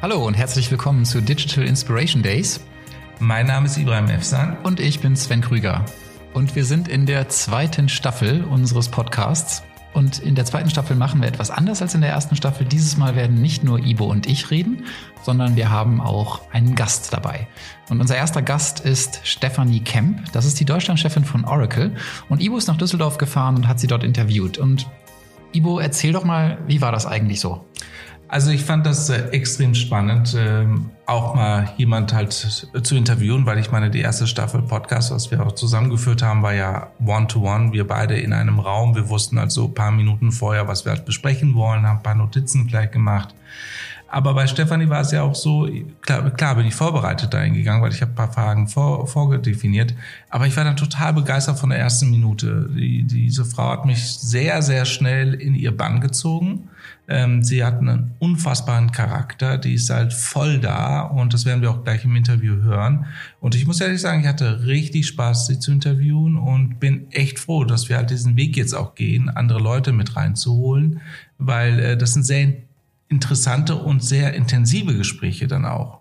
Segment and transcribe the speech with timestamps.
[0.00, 2.60] Hallo und herzlich willkommen zu Digital Inspiration Days.
[3.18, 4.56] Mein Name ist Ibrahim Efsan.
[4.62, 5.84] Und ich bin Sven Krüger.
[6.34, 9.64] Und wir sind in der zweiten Staffel unseres Podcasts.
[9.94, 12.64] Und in der zweiten Staffel machen wir etwas anders als in der ersten Staffel.
[12.64, 14.84] Dieses Mal werden nicht nur Ibo und ich reden,
[15.24, 17.48] sondern wir haben auch einen Gast dabei.
[17.90, 20.30] Und unser erster Gast ist Stephanie Kemp.
[20.30, 21.96] Das ist die Deutschlandchefin von Oracle.
[22.28, 24.58] Und Ibo ist nach Düsseldorf gefahren und hat sie dort interviewt.
[24.58, 24.86] Und
[25.52, 27.66] Ibo, erzähl doch mal, wie war das eigentlich so?
[28.30, 30.66] Also ich fand das äh, extrem spannend, äh,
[31.06, 35.44] auch mal jemand halt zu interviewen, weil ich meine, die erste Staffel Podcast, was wir
[35.44, 37.68] auch zusammengeführt haben, war ja One-to-One.
[37.68, 37.72] -one.
[37.72, 38.94] Wir beide in einem Raum.
[38.94, 42.14] Wir wussten also ein paar Minuten vorher, was wir halt besprechen wollen, haben ein paar
[42.14, 43.34] Notizen gleich gemacht.
[44.10, 45.68] Aber bei Stefanie war es ja auch so,
[46.00, 49.94] klar, klar bin ich vorbereitet dahin gegangen, weil ich habe ein paar Fragen vor, vorgedefiniert.
[50.30, 52.70] Aber ich war dann total begeistert von der ersten Minute.
[52.74, 56.70] Die, diese Frau hat mich sehr, sehr schnell in ihr Bann gezogen.
[57.08, 61.70] Ähm, sie hat einen unfassbaren Charakter, die ist halt voll da und das werden wir
[61.70, 63.06] auch gleich im Interview hören.
[63.40, 67.38] Und ich muss ehrlich sagen, ich hatte richtig Spaß, sie zu interviewen und bin echt
[67.38, 71.00] froh, dass wir halt diesen Weg jetzt auch gehen, andere Leute mit reinzuholen,
[71.38, 72.52] weil äh, das sind sehr
[73.08, 76.00] interessante und sehr intensive Gespräche dann auch.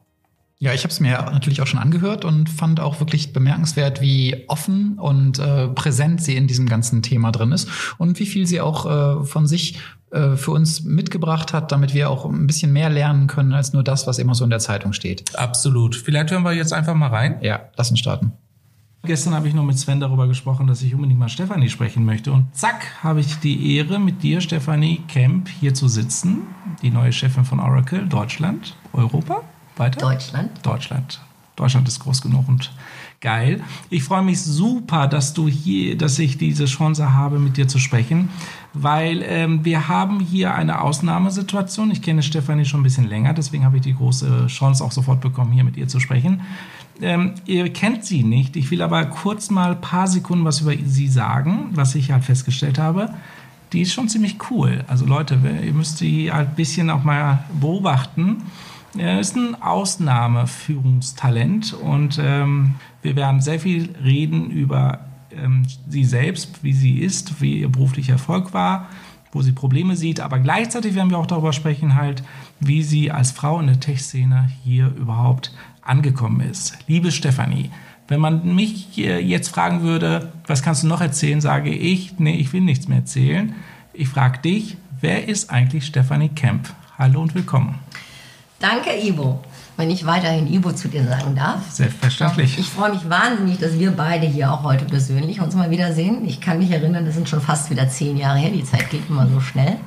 [0.59, 4.45] Ja, ich habe es mir natürlich auch schon angehört und fand auch wirklich bemerkenswert, wie
[4.47, 7.69] offen und äh, präsent sie in diesem ganzen Thema drin ist
[7.99, 9.79] und wie viel sie auch äh, von sich
[10.11, 14.07] für uns mitgebracht hat, damit wir auch ein bisschen mehr lernen können als nur das,
[14.07, 15.37] was immer so in der Zeitung steht.
[15.37, 15.95] Absolut.
[15.95, 17.37] Vielleicht hören wir jetzt einfach mal rein.
[17.41, 18.31] Ja, lass uns starten.
[19.03, 22.31] Gestern habe ich noch mit Sven darüber gesprochen, dass ich unbedingt mal Stefanie sprechen möchte.
[22.31, 26.41] Und zack, habe ich die Ehre, mit dir, Stefanie Kemp, hier zu sitzen.
[26.81, 29.43] Die neue Chefin von Oracle, Deutschland, Europa.
[29.77, 29.99] Weiter?
[29.99, 30.51] Deutschland.
[30.63, 31.21] Deutschland.
[31.55, 32.71] Deutschland ist groß genug und
[33.21, 33.61] geil.
[33.89, 37.79] Ich freue mich super, dass du hier, dass ich diese Chance habe, mit dir zu
[37.79, 38.29] sprechen,
[38.73, 41.91] weil ähm, wir haben hier eine Ausnahmesituation.
[41.91, 45.21] Ich kenne Stefanie schon ein bisschen länger, deswegen habe ich die große Chance auch sofort
[45.21, 46.41] bekommen, hier mit ihr zu sprechen.
[47.01, 48.55] Ähm, ihr kennt sie nicht.
[48.55, 52.23] Ich will aber kurz mal ein paar Sekunden was über sie sagen, was ich halt
[52.23, 53.13] festgestellt habe.
[53.73, 54.83] Die ist schon ziemlich cool.
[54.87, 58.43] Also Leute, ihr müsst sie halt ein bisschen auch mal beobachten.
[58.99, 66.63] Er ist ein Ausnahmeführungstalent und ähm, wir werden sehr viel reden über ähm, sie selbst,
[66.63, 68.89] wie sie ist, wie ihr beruflicher Erfolg war,
[69.31, 72.23] wo sie Probleme sieht, aber gleichzeitig werden wir auch darüber sprechen, halt,
[72.59, 76.77] wie sie als Frau in der Tech-Szene hier überhaupt angekommen ist.
[76.87, 77.69] Liebe Stefanie,
[78.07, 82.53] wenn man mich jetzt fragen würde, was kannst du noch erzählen, sage ich, nee, ich
[82.53, 83.53] will nichts mehr erzählen.
[83.93, 86.73] Ich frage dich, wer ist eigentlich Stefanie Kemp?
[86.97, 87.75] Hallo und willkommen.
[88.59, 89.39] Danke, Ivo.
[89.75, 91.69] Wenn ich weiterhin Ivo zu dir sagen darf.
[91.71, 92.57] Selbstverständlich.
[92.57, 96.27] Ich freue mich wahnsinnig, dass wir beide hier auch heute persönlich uns mal wiedersehen.
[96.27, 98.49] Ich kann mich erinnern, das sind schon fast wieder zehn Jahre her.
[98.49, 99.77] Die Zeit geht immer so schnell.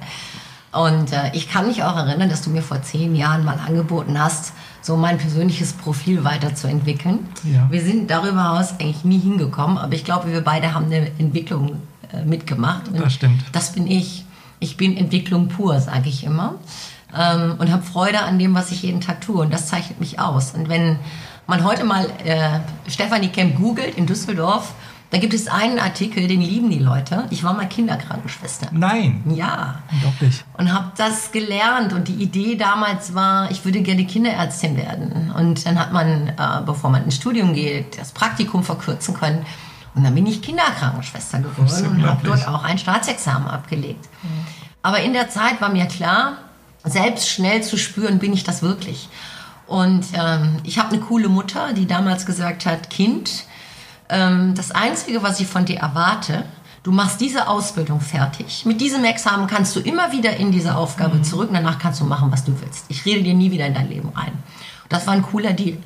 [0.70, 4.16] Und äh, ich kann mich auch erinnern, dass du mir vor zehn Jahren mal angeboten
[4.16, 7.26] hast, so mein persönliches Profil weiterzuentwickeln.
[7.42, 7.66] Ja.
[7.68, 11.82] Wir sind darüber hinaus eigentlich nie hingekommen, aber ich glaube, wir beide haben eine Entwicklung
[12.12, 12.86] äh, mitgemacht.
[12.86, 13.42] Und das stimmt.
[13.50, 14.24] Das bin ich.
[14.60, 16.54] Ich bin Entwicklung pur, sage ich immer
[17.16, 19.42] ähm, und habe Freude an dem, was ich jeden Tag tue.
[19.42, 20.52] Und das zeichnet mich aus.
[20.54, 20.98] Und wenn
[21.46, 24.72] man heute mal äh, Stefanie Kemp googelt in Düsseldorf,
[25.10, 27.26] da gibt es einen Artikel, den lieben die Leute.
[27.30, 28.68] Ich war mal Kinderkrankenschwester.
[28.70, 29.24] Nein.
[29.34, 29.80] Ja.
[30.04, 30.44] Doch nicht.
[30.56, 31.92] Und habe das gelernt.
[31.92, 35.32] Und die Idee damals war, ich würde gerne Kinderärztin werden.
[35.36, 39.44] Und dann hat man, äh, bevor man ins Studium geht, das Praktikum verkürzen können.
[39.96, 44.08] Und dann bin ich Kinderkrankenschwester geworden und habe dort auch ein Staatsexamen abgelegt.
[44.22, 44.46] Mhm.
[44.82, 46.36] Aber in der Zeit war mir klar,
[46.84, 49.08] selbst schnell zu spüren, bin ich das wirklich.
[49.66, 53.44] Und ähm, ich habe eine coole Mutter, die damals gesagt hat, Kind,
[54.08, 56.44] ähm, das Einzige, was ich von dir erwarte,
[56.82, 58.64] du machst diese Ausbildung fertig.
[58.66, 61.24] Mit diesem Examen kannst du immer wieder in diese Aufgabe mhm.
[61.24, 61.50] zurück.
[61.52, 62.86] Danach kannst du machen, was du willst.
[62.88, 64.32] Ich rede dir nie wieder in dein Leben rein.
[64.90, 65.78] Das war ein cooler Deal.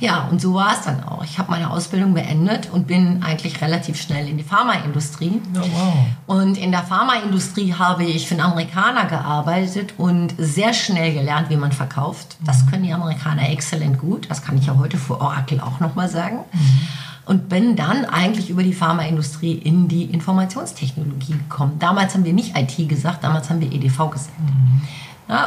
[0.00, 1.22] Ja, ja und so war es dann auch.
[1.22, 5.42] Ich habe meine Ausbildung beendet und bin eigentlich relativ schnell in die Pharmaindustrie.
[5.54, 5.94] Oh, wow.
[6.38, 11.56] Und in der Pharmaindustrie habe ich für einen Amerikaner gearbeitet und sehr schnell gelernt, wie
[11.56, 12.38] man verkauft.
[12.42, 12.70] Das mhm.
[12.70, 14.30] können die Amerikaner exzellent gut.
[14.30, 16.38] Das kann ich ja heute für Oracle auch nochmal sagen.
[16.52, 16.88] Mhm.
[17.26, 21.78] Und bin dann eigentlich über die Pharmaindustrie in die Informationstechnologie gekommen.
[21.78, 24.40] Damals haben wir nicht IT gesagt, damals haben wir EDV gesagt.
[24.40, 24.80] Mhm.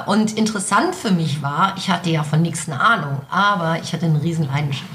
[0.08, 4.06] Und interessant für mich war, ich hatte ja von nichts eine Ahnung, aber ich hatte
[4.06, 4.90] eine riesen Leidenschaft.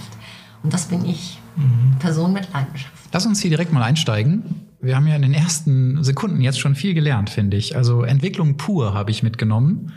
[0.63, 1.99] Und das bin ich, mhm.
[1.99, 2.93] Person mit Leidenschaft.
[3.13, 4.67] Lass uns hier direkt mal einsteigen.
[4.81, 7.77] Wir haben ja in den ersten Sekunden jetzt schon viel gelernt, finde ich.
[7.77, 9.93] Also Entwicklung pur habe ich mitgenommen.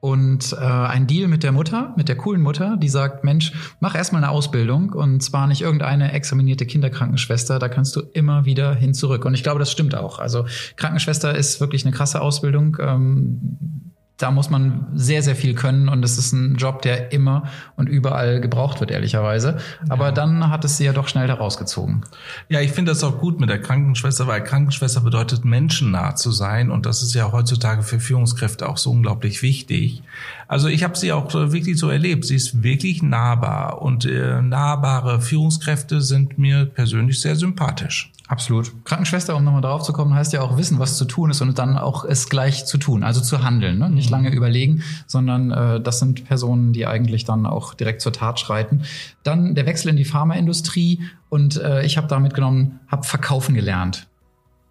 [0.00, 3.94] Und äh, ein Deal mit der Mutter, mit der coolen Mutter, die sagt, Mensch, mach
[3.94, 8.92] erstmal eine Ausbildung und zwar nicht irgendeine examinierte Kinderkrankenschwester, da kannst du immer wieder hin
[8.92, 9.24] zurück.
[9.24, 10.18] Und ich glaube, das stimmt auch.
[10.18, 10.44] Also
[10.76, 12.76] Krankenschwester ist wirklich eine krasse Ausbildung.
[12.80, 17.44] Ähm, da muss man sehr, sehr viel können und es ist ein Job, der immer
[17.76, 19.58] und überall gebraucht wird, ehrlicherweise.
[19.88, 20.12] Aber ja.
[20.12, 22.02] dann hat es sie ja doch schnell herausgezogen.
[22.48, 26.70] Ja, ich finde das auch gut mit der Krankenschwester, weil Krankenschwester bedeutet menschennah zu sein
[26.70, 30.02] und das ist ja heutzutage für Führungskräfte auch so unglaublich wichtig.
[30.48, 32.24] Also ich habe sie auch wirklich so erlebt.
[32.24, 38.10] Sie ist wirklich nahbar und äh, nahbare Führungskräfte sind mir persönlich sehr sympathisch.
[38.26, 38.72] Absolut.
[38.84, 41.58] Krankenschwester, um nochmal drauf zu kommen, heißt ja auch wissen, was zu tun ist und
[41.58, 43.78] dann auch es gleich zu tun, also zu handeln.
[43.78, 43.90] Ne?
[43.90, 44.12] Nicht mhm.
[44.12, 48.82] lange überlegen, sondern äh, das sind Personen, die eigentlich dann auch direkt zur Tat schreiten.
[49.24, 54.06] Dann der Wechsel in die Pharmaindustrie und äh, ich habe da mitgenommen, habe Verkaufen gelernt.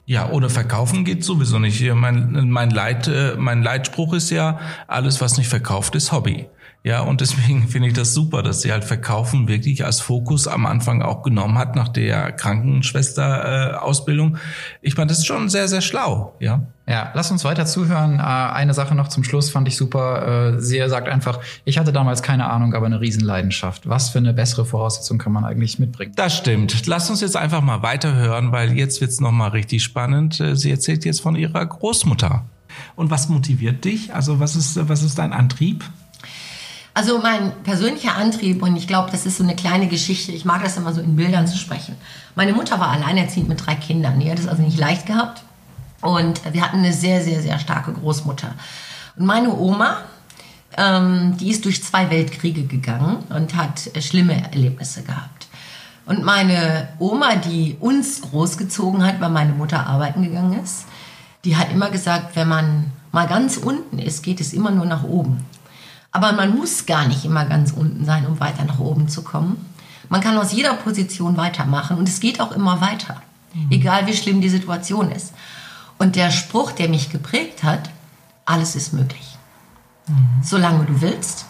[0.05, 1.81] Ja, ohne Verkaufen geht sowieso nicht.
[1.93, 6.47] Mein, mein, Leit, äh, mein Leitspruch ist ja, alles, was nicht verkauft, ist Hobby.
[6.83, 10.65] Ja, und deswegen finde ich das super, dass sie halt Verkaufen wirklich als Fokus am
[10.65, 14.35] Anfang auch genommen hat nach der Krankenschwester-Ausbildung.
[14.35, 14.39] Äh,
[14.81, 16.61] ich meine, das ist schon sehr, sehr schlau, ja.
[16.85, 18.19] Ja, lass uns weiter zuhören.
[18.19, 20.55] Äh, eine Sache noch zum Schluss fand ich super.
[20.55, 23.87] Äh, sie sagt einfach, ich hatte damals keine Ahnung, aber eine Riesenleidenschaft.
[23.87, 26.11] Was für eine bessere Voraussetzung kann man eigentlich mitbringen?
[26.17, 26.85] Das stimmt.
[26.87, 30.41] Lass uns jetzt einfach mal weiterhören, weil jetzt wird's noch mal richtig spannend.
[30.41, 32.43] Äh, sie erzählt jetzt von ihrer Großmutter.
[32.95, 34.13] Und was motiviert dich?
[34.13, 35.85] Also was ist, was ist dein Antrieb?
[36.95, 40.63] Also mein persönlicher Antrieb, und ich glaube, das ist so eine kleine Geschichte, ich mag
[40.63, 41.95] das immer so in Bildern zu sprechen.
[42.35, 44.19] Meine Mutter war alleinerziehend mit drei Kindern.
[44.19, 45.43] Die hat es also nicht leicht gehabt.
[46.01, 48.53] Und wir hatten eine sehr, sehr, sehr starke Großmutter.
[49.15, 49.97] Und meine Oma,
[50.77, 55.47] ähm, die ist durch zwei Weltkriege gegangen und hat schlimme Erlebnisse gehabt.
[56.05, 60.85] Und meine Oma, die uns großgezogen hat, weil meine Mutter arbeiten gegangen ist,
[61.45, 65.03] die hat immer gesagt, wenn man mal ganz unten ist, geht es immer nur nach
[65.03, 65.45] oben.
[66.13, 69.69] Aber man muss gar nicht immer ganz unten sein, um weiter nach oben zu kommen.
[70.09, 73.21] Man kann aus jeder Position weitermachen und es geht auch immer weiter,
[73.53, 73.71] mhm.
[73.71, 75.33] egal wie schlimm die Situation ist.
[75.97, 77.89] Und der Spruch, der mich geprägt hat,
[78.45, 79.37] alles ist möglich.
[80.07, 80.43] Mhm.
[80.43, 81.45] Solange du willst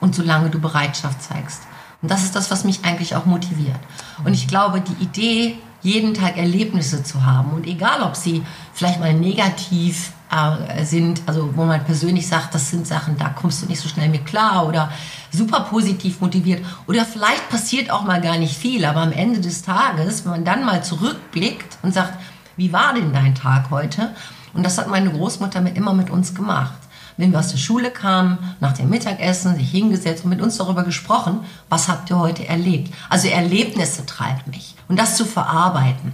[0.00, 1.62] und solange du Bereitschaft zeigst.
[2.02, 3.78] Und das ist das, was mich eigentlich auch motiviert.
[4.24, 8.42] Und ich glaube, die Idee, jeden Tag Erlebnisse zu haben und egal, ob sie
[8.74, 13.62] vielleicht mal negativ äh, sind, also wo man persönlich sagt, das sind Sachen, da kommst
[13.62, 14.90] du nicht so schnell mit klar oder
[15.30, 19.62] super positiv motiviert oder vielleicht passiert auch mal gar nicht viel, aber am Ende des
[19.62, 22.14] Tages, wenn man dann mal zurückblickt und sagt,
[22.56, 24.14] wie war denn dein Tag heute?
[24.54, 26.72] Und das hat meine Großmutter immer mit uns gemacht.
[27.16, 30.84] Wenn wir aus der Schule kamen, nach dem Mittagessen, sich hingesetzt und mit uns darüber
[30.84, 32.92] gesprochen, was habt ihr heute erlebt?
[33.08, 34.74] Also Erlebnisse treibt mich.
[34.88, 36.12] Und das zu verarbeiten,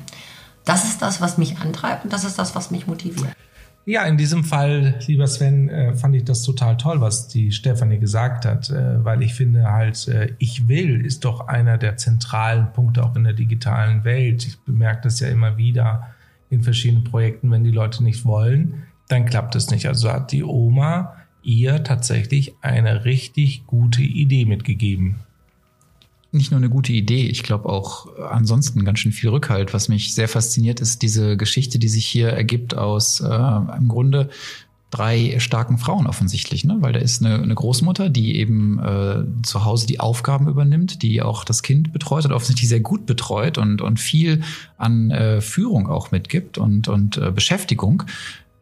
[0.65, 3.35] das ist das, was mich antreibt und das ist das, was mich motiviert.
[3.85, 7.99] Ja, in diesem Fall, lieber Sven, äh, fand ich das total toll, was die Stefanie
[7.99, 12.73] gesagt hat, äh, weil ich finde halt, äh, ich will ist doch einer der zentralen
[12.73, 14.47] Punkte auch in der digitalen Welt.
[14.47, 16.15] Ich bemerke das ja immer wieder
[16.49, 19.87] in verschiedenen Projekten, wenn die Leute nicht wollen, dann klappt es nicht.
[19.87, 25.21] Also hat die Oma ihr tatsächlich eine richtig gute Idee mitgegeben
[26.33, 29.75] nicht nur eine gute Idee, ich glaube auch ansonsten ganz schön viel Rückhalt.
[29.75, 34.31] Was mich sehr fasziniert, ist diese Geschichte, die sich hier ergibt aus äh, im Grunde
[34.91, 36.77] drei starken Frauen offensichtlich, ne?
[36.81, 41.23] weil da ist eine, eine Großmutter, die eben äh, zu Hause die Aufgaben übernimmt, die
[41.23, 44.43] auch das Kind betreut und offensichtlich sehr gut betreut und, und viel
[44.77, 48.03] an äh, Führung auch mitgibt und, und äh, Beschäftigung,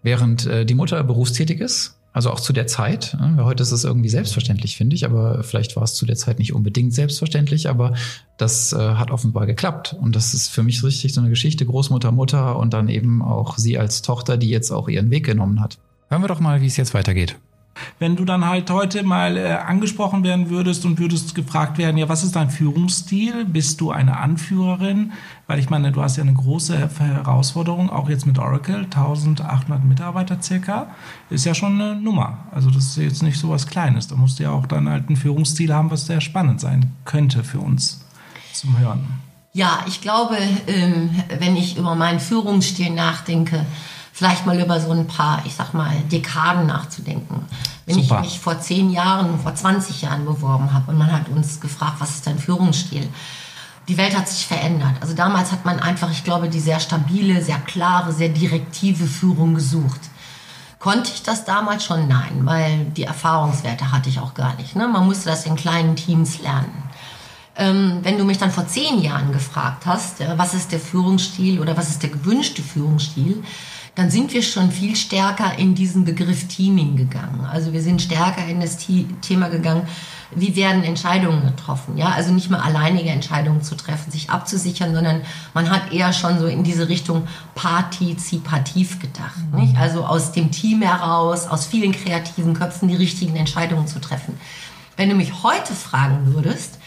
[0.02, 3.16] während äh, die Mutter berufstätig ist also auch zu der Zeit.
[3.18, 3.44] Ne?
[3.44, 6.52] Heute ist es irgendwie selbstverständlich, finde ich, aber vielleicht war es zu der Zeit nicht
[6.52, 7.94] unbedingt selbstverständlich, aber
[8.36, 9.96] das äh, hat offenbar geklappt.
[9.98, 13.58] Und das ist für mich richtig so eine Geschichte, Großmutter, Mutter und dann eben auch
[13.58, 15.78] sie als Tochter, die jetzt auch ihren Weg genommen hat.
[16.08, 17.36] Hören wir doch mal, wie es jetzt weitergeht.
[17.98, 22.08] Wenn du dann halt heute mal äh, angesprochen werden würdest und würdest gefragt werden, ja,
[22.08, 23.44] was ist dein Führungsstil?
[23.44, 25.12] Bist du eine Anführerin?
[25.46, 30.38] Weil ich meine, du hast ja eine große Herausforderung, auch jetzt mit Oracle, 1800 Mitarbeiter
[30.42, 30.88] circa,
[31.30, 32.46] ist ja schon eine Nummer.
[32.52, 34.08] Also das ist jetzt nicht so was Kleines.
[34.08, 37.44] Da musst du ja auch dann halt einen Führungsstil haben, was sehr spannend sein könnte
[37.44, 38.04] für uns
[38.52, 39.06] zum Hören.
[39.52, 40.36] Ja, ich glaube,
[40.68, 41.10] ähm,
[41.40, 43.66] wenn ich über meinen Führungsstil nachdenke,
[44.12, 47.46] vielleicht mal über so ein paar, ich sag mal, Dekaden nachzudenken.
[47.86, 48.16] Wenn Super.
[48.16, 51.96] ich mich vor zehn Jahren, vor 20 Jahren beworben habe und man hat uns gefragt,
[51.98, 53.08] was ist dein Führungsstil?
[53.88, 54.94] Die Welt hat sich verändert.
[55.00, 59.54] Also damals hat man einfach, ich glaube, die sehr stabile, sehr klare, sehr direktive Führung
[59.54, 60.00] gesucht.
[60.78, 62.08] Konnte ich das damals schon?
[62.08, 64.76] Nein, weil die Erfahrungswerte hatte ich auch gar nicht.
[64.76, 64.88] Ne?
[64.88, 66.84] Man musste das in kleinen Teams lernen.
[67.56, 71.76] Ähm, wenn du mich dann vor zehn Jahren gefragt hast, was ist der Führungsstil oder
[71.76, 73.42] was ist der gewünschte Führungsstil,
[73.94, 77.44] dann sind wir schon viel stärker in diesen Begriff Teaming gegangen.
[77.50, 78.78] Also wir sind stärker in das
[79.20, 79.82] Thema gegangen,
[80.34, 81.96] wie werden Entscheidungen getroffen.
[81.96, 85.22] Ja, also nicht mehr alleinige Entscheidungen zu treffen, sich abzusichern, sondern
[85.54, 89.36] man hat eher schon so in diese Richtung partizipativ gedacht.
[89.52, 89.60] Mhm.
[89.60, 89.76] Nicht?
[89.76, 94.38] Also aus dem Team heraus, aus vielen kreativen Köpfen die richtigen Entscheidungen zu treffen.
[94.96, 96.78] Wenn du mich heute fragen würdest,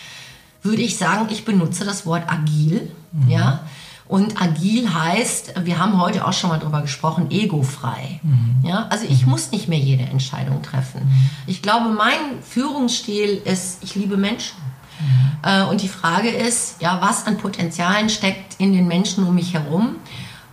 [0.64, 2.92] würde ich sagen, ich benutze das Wort agil.
[3.12, 3.30] Mhm.
[3.30, 3.62] Ja,
[4.08, 8.20] und agil heißt, wir haben heute auch schon mal drüber gesprochen, egofrei.
[8.22, 8.68] Mhm.
[8.68, 9.32] Ja, also ich mhm.
[9.32, 11.02] muss nicht mehr jede Entscheidung treffen.
[11.06, 11.30] Mhm.
[11.48, 14.58] Ich glaube, mein Führungsstil ist, ich liebe Menschen.
[15.00, 15.50] Mhm.
[15.50, 19.54] Äh, und die Frage ist, ja, was an Potenzialen steckt in den Menschen um mich
[19.54, 19.96] herum?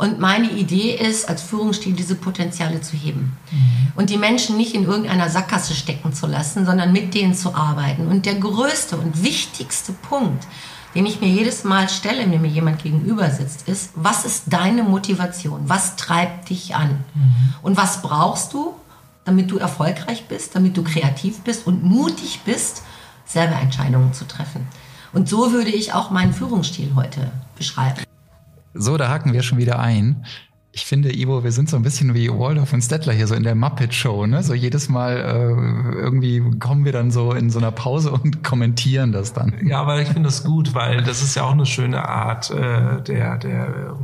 [0.00, 3.36] Und meine Idee ist, als Führungsstil diese Potenziale zu heben.
[3.50, 3.92] Mhm.
[3.96, 8.06] Und die Menschen nicht in irgendeiner Sackgasse stecken zu lassen, sondern mit denen zu arbeiten.
[8.08, 10.46] Und der größte und wichtigste Punkt,
[10.94, 14.84] den ich mir jedes Mal stelle, wenn mir jemand gegenüber sitzt, ist, was ist deine
[14.84, 15.68] Motivation?
[15.68, 17.04] Was treibt dich an?
[17.12, 17.54] Mhm.
[17.60, 18.72] Und was brauchst du,
[19.26, 22.84] damit du erfolgreich bist, damit du kreativ bist und mutig bist,
[23.26, 24.66] selber Entscheidungen zu treffen?
[25.12, 28.00] Und so würde ich auch meinen Führungsstil heute beschreiben.
[28.74, 30.24] So, da haken wir schon wieder ein.
[30.72, 33.42] Ich finde, Ivo, wir sind so ein bisschen wie Waldorf und Stettler hier so in
[33.42, 34.44] der Muppet Show, ne?
[34.44, 39.10] So jedes Mal äh, irgendwie kommen wir dann so in so einer Pause und kommentieren
[39.10, 39.54] das dann.
[39.66, 43.02] Ja, aber ich finde das gut, weil das ist ja auch eine schöne Art äh,
[43.02, 43.96] der, der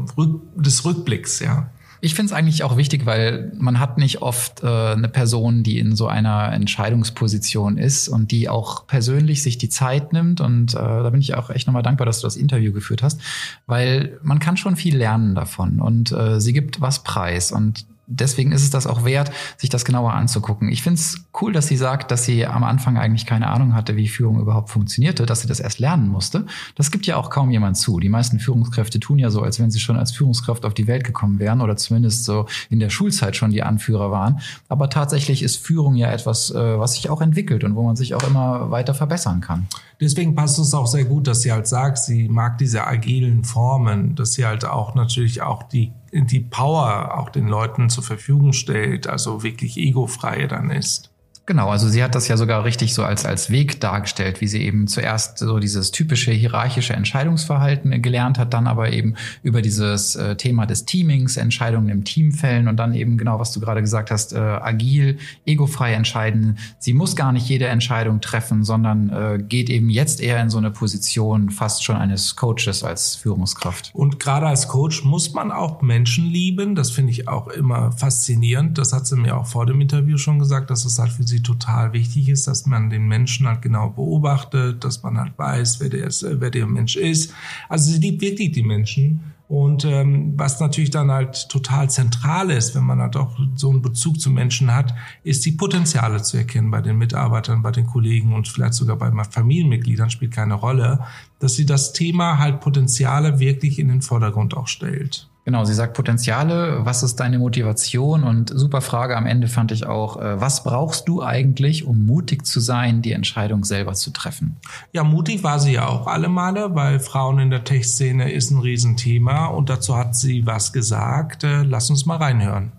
[0.56, 1.68] des Rückblicks, ja.
[2.00, 5.78] Ich finde es eigentlich auch wichtig, weil man hat nicht oft äh, eine Person, die
[5.78, 10.40] in so einer Entscheidungsposition ist und die auch persönlich sich die Zeit nimmt.
[10.40, 13.20] Und äh, da bin ich auch echt nochmal dankbar, dass du das Interview geführt hast,
[13.66, 17.52] weil man kann schon viel lernen davon und äh, sie gibt was preis.
[17.52, 20.68] Und deswegen ist es das auch wert, sich das genauer anzugucken.
[20.68, 23.96] Ich finde es cool, dass sie sagt, dass sie am Anfang eigentlich keine Ahnung hatte,
[23.96, 26.46] wie Führung überhaupt funktionierte, dass sie das erst lernen musste.
[26.74, 28.00] Das gibt ja auch kaum jemand zu.
[28.00, 31.04] Die meisten Führungskräfte tun ja so, als wenn sie schon als Führungskraft auf die Welt
[31.04, 34.40] gekommen wären oder zumindest so in der Schulzeit schon die Anführer waren.
[34.68, 38.14] Aber tatsächlich ist Führung ja etwas, äh, was sich auch entwickelt und wo man sich
[38.14, 39.66] auch immer weiter verbessern kann.
[40.00, 44.14] Deswegen passt es auch sehr gut, dass sie halt sagt, sie mag diese agilen Formen,
[44.14, 49.06] dass sie halt auch natürlich auch die die Power auch den Leuten zur Verfügung stellt,
[49.06, 51.10] also wirklich egofrei dann ist.
[51.46, 54.62] Genau, also sie hat das ja sogar richtig so als, als Weg dargestellt, wie sie
[54.62, 60.34] eben zuerst so dieses typische hierarchische Entscheidungsverhalten gelernt hat, dann aber eben über dieses äh,
[60.34, 64.10] Thema des Teamings, Entscheidungen im Team fällen und dann eben genau, was du gerade gesagt
[64.10, 66.58] hast, äh, agil, egofrei entscheiden.
[66.80, 70.58] Sie muss gar nicht jede Entscheidung treffen, sondern äh, geht eben jetzt eher in so
[70.58, 73.92] eine Position fast schon eines Coaches als Führungskraft.
[73.94, 76.74] Und gerade als Coach muss man auch Menschen lieben.
[76.74, 78.78] Das finde ich auch immer faszinierend.
[78.78, 81.35] Das hat sie mir auch vor dem Interview schon gesagt, dass es halt für sie
[81.36, 85.80] sie total wichtig ist, dass man den Menschen halt genau beobachtet, dass man halt weiß,
[85.80, 87.32] wer der, ist, wer der Mensch ist.
[87.68, 89.32] Also sie liebt wirklich die Menschen.
[89.48, 93.80] Und ähm, was natürlich dann halt total zentral ist, wenn man halt auch so einen
[93.80, 98.34] Bezug zu Menschen hat, ist die Potenziale zu erkennen bei den Mitarbeitern, bei den Kollegen
[98.34, 101.04] und vielleicht sogar bei Familienmitgliedern spielt keine Rolle,
[101.38, 105.28] dass sie das Thema halt Potenziale wirklich in den Vordergrund auch stellt.
[105.46, 108.24] Genau, sie sagt Potenziale, was ist deine Motivation?
[108.24, 112.44] Und super Frage am Ende fand ich auch, äh, was brauchst du eigentlich, um mutig
[112.44, 114.56] zu sein, die Entscheidung selber zu treffen?
[114.92, 118.58] Ja, mutig war sie ja auch alle Male, weil Frauen in der Tech-Szene ist ein
[118.58, 121.44] Riesenthema und dazu hat sie was gesagt.
[121.44, 122.72] Äh, lass uns mal reinhören.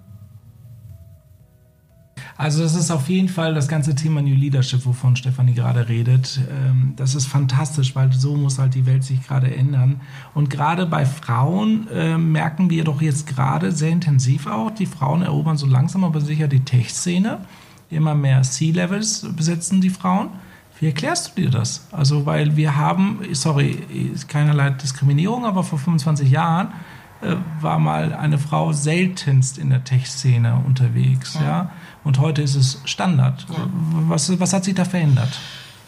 [2.38, 6.39] Also das ist auf jeden Fall das ganze Thema New Leadership, wovon Stefanie gerade redet.
[6.51, 10.01] Ähm, das ist fantastisch, weil so muss halt die Welt sich gerade ändern.
[10.36, 15.24] Und gerade bei Frauen ähm, merken wir doch jetzt gerade sehr intensiv auch, die Frauen
[15.24, 17.39] erobern so langsam aber sicher die Tech-Szene.
[17.89, 20.29] Immer mehr C-Levels besetzen die Frauen.
[20.79, 21.88] Wie erklärst du dir das?
[21.91, 23.79] Also, weil wir haben, sorry,
[24.27, 26.67] keinerlei Diskriminierung, aber vor 25 Jahren
[27.62, 31.36] war mal eine Frau seltenst in der Tech-Szene unterwegs.
[31.36, 31.41] Ja.
[31.41, 31.69] ja.
[32.03, 33.45] Und heute ist es Standard.
[33.50, 33.67] Ja.
[34.07, 35.29] Was, was hat sich da verändert?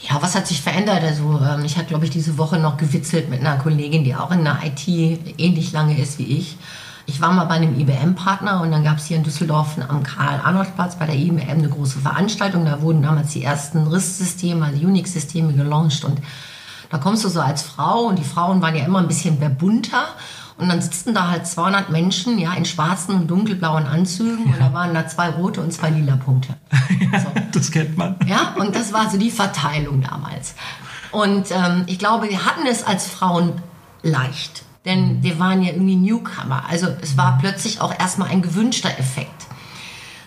[0.02, 1.04] Ja, was hat sich verändert?
[1.04, 4.32] Also ähm, ich habe, glaube ich, diese Woche noch gewitzelt mit einer Kollegin, die auch
[4.32, 6.58] in der IT ähnlich lange ist wie ich.
[7.06, 10.98] Ich war mal bei einem IBM-Partner und dann gab es hier in Düsseldorf am Karl-Arnold-Platz
[10.98, 12.66] bei der IBM eine große Veranstaltung.
[12.66, 16.22] Da wurden damals die ersten RIS-Systeme, also Unix-Systeme gelauncht und
[16.90, 20.06] da kommst du so als Frau und die Frauen waren ja immer ein bisschen bunter
[20.60, 24.48] und dann sitzen da halt 200 Menschen, ja, in schwarzen und dunkelblauen Anzügen.
[24.48, 24.54] Ja.
[24.54, 26.56] Und da waren da zwei rote und zwei lila Punkte.
[27.12, 27.28] ja, so.
[27.52, 28.18] Das kennt man.
[28.28, 30.56] Ja, und das war so die Verteilung damals.
[31.12, 33.54] Und ähm, ich glaube, wir hatten es als Frauen
[34.04, 34.64] leicht.
[34.86, 36.64] Denn wir waren ja irgendwie Newcomer.
[36.70, 39.48] Also es war plötzlich auch erstmal ein gewünschter Effekt.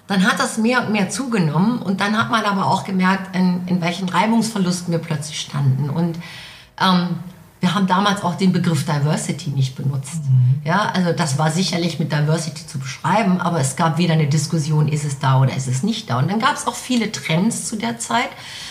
[0.07, 3.67] Dann hat das mehr und mehr zugenommen und dann hat man aber auch gemerkt, in,
[3.67, 5.89] in welchen Reibungsverlusten wir plötzlich standen.
[5.89, 6.19] Und
[6.81, 7.21] ähm,
[7.63, 10.25] wir haben damals auch den Begriff Diversity nicht benutzt.
[10.25, 10.61] Mhm.
[10.65, 14.89] Ja, also das war sicherlich mit Diversity zu beschreiben, aber es gab wieder eine Diskussion,
[14.89, 16.19] ist es da oder ist es nicht da.
[16.19, 18.31] Und dann gab es auch viele Trends zu der Zeit,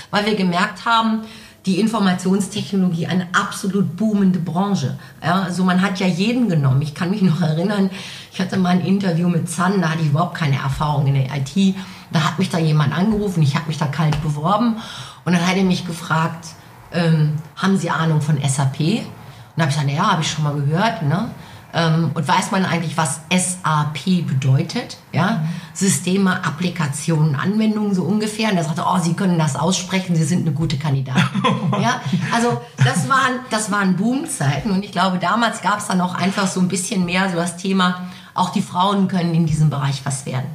[0.10, 1.22] weil wir gemerkt haben,
[1.66, 5.00] die Informationstechnologie eine absolut boomende Branche.
[5.24, 6.82] Ja, also man hat ja jeden genommen.
[6.82, 7.90] Ich kann mich noch erinnern,
[8.34, 11.28] ich hatte mal ein Interview mit Zan, da hatte ich überhaupt keine Erfahrung in der
[11.34, 11.76] IT.
[12.12, 14.76] Da hat mich da jemand angerufen, ich habe mich da kalt beworben
[15.24, 16.48] und dann hat er mich gefragt,
[16.94, 18.80] ähm, haben Sie Ahnung von SAP?
[18.80, 21.04] Und da habe ich gesagt, ja, habe ich schon mal gehört.
[21.04, 21.30] Ne?
[21.74, 24.98] Ähm, und weiß man eigentlich, was SAP bedeutet?
[25.12, 25.44] Ja?
[25.74, 28.52] Systeme, Applikationen, Anwendungen so ungefähr.
[28.52, 31.44] Und er sagte, oh, Sie können das aussprechen, Sie sind eine gute Kandidatin.
[31.82, 32.02] ja?
[32.34, 36.48] Also das waren, das waren Boomzeiten und ich glaube, damals gab es dann auch einfach
[36.48, 40.26] so ein bisschen mehr so das Thema, auch die Frauen können in diesem Bereich was
[40.26, 40.50] werden.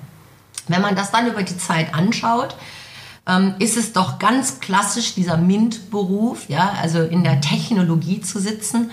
[0.69, 2.57] Wenn man das dann über die Zeit anschaut,
[3.29, 8.91] ähm, ist es doch ganz klassisch dieser MINT-Beruf, ja, also in der Technologie zu sitzen.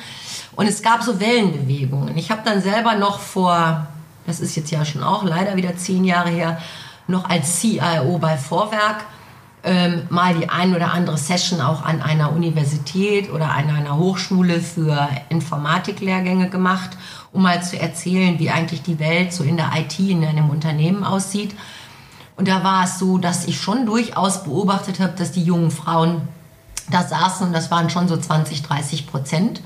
[0.55, 2.17] Und es gab so Wellenbewegungen.
[2.17, 3.87] Ich habe dann selber noch vor,
[4.25, 6.61] das ist jetzt ja schon auch leider wieder zehn Jahre her,
[7.07, 9.05] noch als CIO bei Vorwerk
[9.63, 14.59] ähm, mal die ein oder andere Session auch an einer Universität oder an einer Hochschule
[14.59, 16.91] für Informatiklehrgänge gemacht,
[17.31, 21.03] um mal zu erzählen, wie eigentlich die Welt so in der IT in einem Unternehmen
[21.03, 21.55] aussieht.
[22.35, 26.27] Und da war es so, dass ich schon durchaus beobachtet habe, dass die jungen Frauen
[26.89, 29.61] da saßen und das waren schon so 20, 30 Prozent.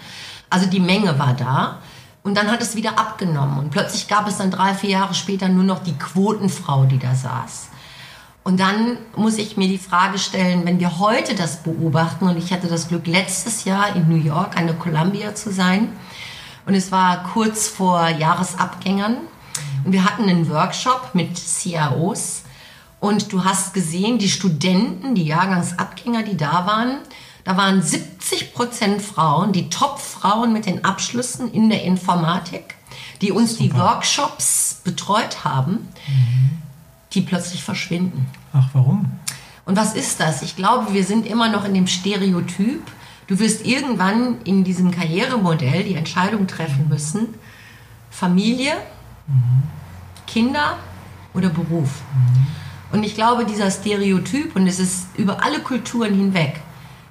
[0.49, 1.79] Also die Menge war da.
[2.23, 3.57] Und dann hat es wieder abgenommen.
[3.57, 7.15] Und plötzlich gab es dann drei, vier Jahre später nur noch die Quotenfrau, die da
[7.15, 7.69] saß.
[8.43, 12.53] Und dann muss ich mir die Frage stellen, wenn wir heute das beobachten, und ich
[12.53, 15.89] hatte das Glück, letztes Jahr in New York an der Columbia zu sein,
[16.65, 19.17] und es war kurz vor Jahresabgängern,
[19.83, 22.43] und wir hatten einen Workshop mit CIOs,
[22.99, 26.97] und du hast gesehen, die Studenten, die Jahrgangsabgänger, die da waren,
[27.43, 32.75] da waren 70 Prozent Frauen, die Top-Frauen mit den Abschlüssen in der Informatik,
[33.21, 33.63] die uns Super.
[33.63, 36.61] die Workshops betreut haben, mhm.
[37.13, 38.25] die plötzlich verschwinden.
[38.51, 39.05] Ach, warum?
[39.65, 40.41] Und was ist das?
[40.41, 42.81] Ich glaube, wir sind immer noch in dem Stereotyp.
[43.27, 47.35] Du wirst irgendwann in diesem Karrieremodell die Entscheidung treffen müssen,
[48.09, 48.73] Familie,
[49.27, 49.63] mhm.
[50.25, 50.77] Kinder
[51.33, 52.01] oder Beruf.
[52.13, 52.47] Mhm.
[52.91, 56.61] Und ich glaube, dieser Stereotyp, und es ist über alle Kulturen hinweg,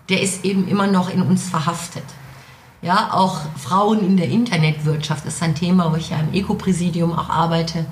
[0.08, 2.04] der ist eben immer noch in uns verhaftet.
[2.82, 7.28] Ja, auch Frauen in der Internetwirtschaft ist ein Thema, wo ich ja im Eco-Präsidium auch
[7.28, 7.86] arbeite,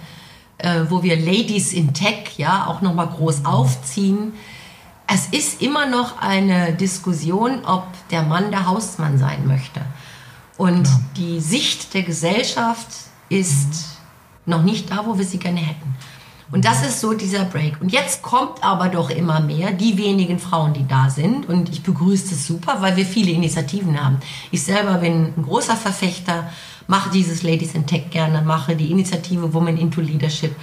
[0.58, 4.32] äh, wo wir Ladies in Tech ja auch nochmal groß aufziehen.
[5.06, 9.80] Es ist immer noch eine Diskussion, ob der Mann der Hausmann sein möchte.
[10.56, 11.00] Und ja.
[11.16, 12.88] die Sicht der Gesellschaft
[13.28, 13.66] ist
[14.46, 14.52] mhm.
[14.52, 15.96] noch nicht da, wo wir sie gerne hätten.
[16.54, 17.80] Und das ist so dieser Break.
[17.80, 21.48] Und jetzt kommt aber doch immer mehr, die wenigen Frauen, die da sind.
[21.48, 24.18] Und ich begrüße das super, weil wir viele Initiativen haben.
[24.52, 26.48] Ich selber bin ein großer Verfechter,
[26.86, 30.54] mache dieses Ladies in Tech gerne, mache die Initiative Women into Leadership.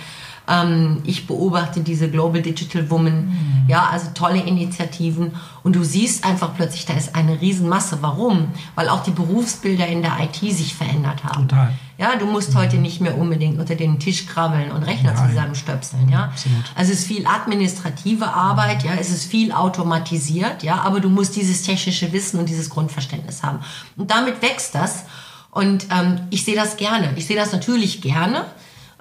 [0.52, 3.66] Ähm, ich beobachte diese Global Digital Woman, mhm.
[3.70, 5.32] ja, also tolle Initiativen.
[5.64, 8.00] Und du siehst einfach plötzlich, da ist eine Riesenmasse.
[8.02, 8.50] Warum?
[8.76, 11.48] Weil auch die Berufsbilder in der IT sich verändert haben.
[11.48, 11.74] Total.
[11.98, 12.58] Ja, du musst mhm.
[12.58, 15.30] heute nicht mehr unbedingt unter den Tisch krabbeln und Rechner Nein.
[15.30, 16.26] zusammenstöpseln, ja.
[16.26, 16.66] Absolut.
[16.76, 21.36] Also es ist viel administrative Arbeit, ja, es ist viel automatisiert, ja, aber du musst
[21.36, 23.60] dieses technische Wissen und dieses Grundverständnis haben.
[23.96, 25.06] Und damit wächst das.
[25.52, 27.14] Und ähm, ich sehe das gerne.
[27.18, 28.46] Ich sehe das natürlich gerne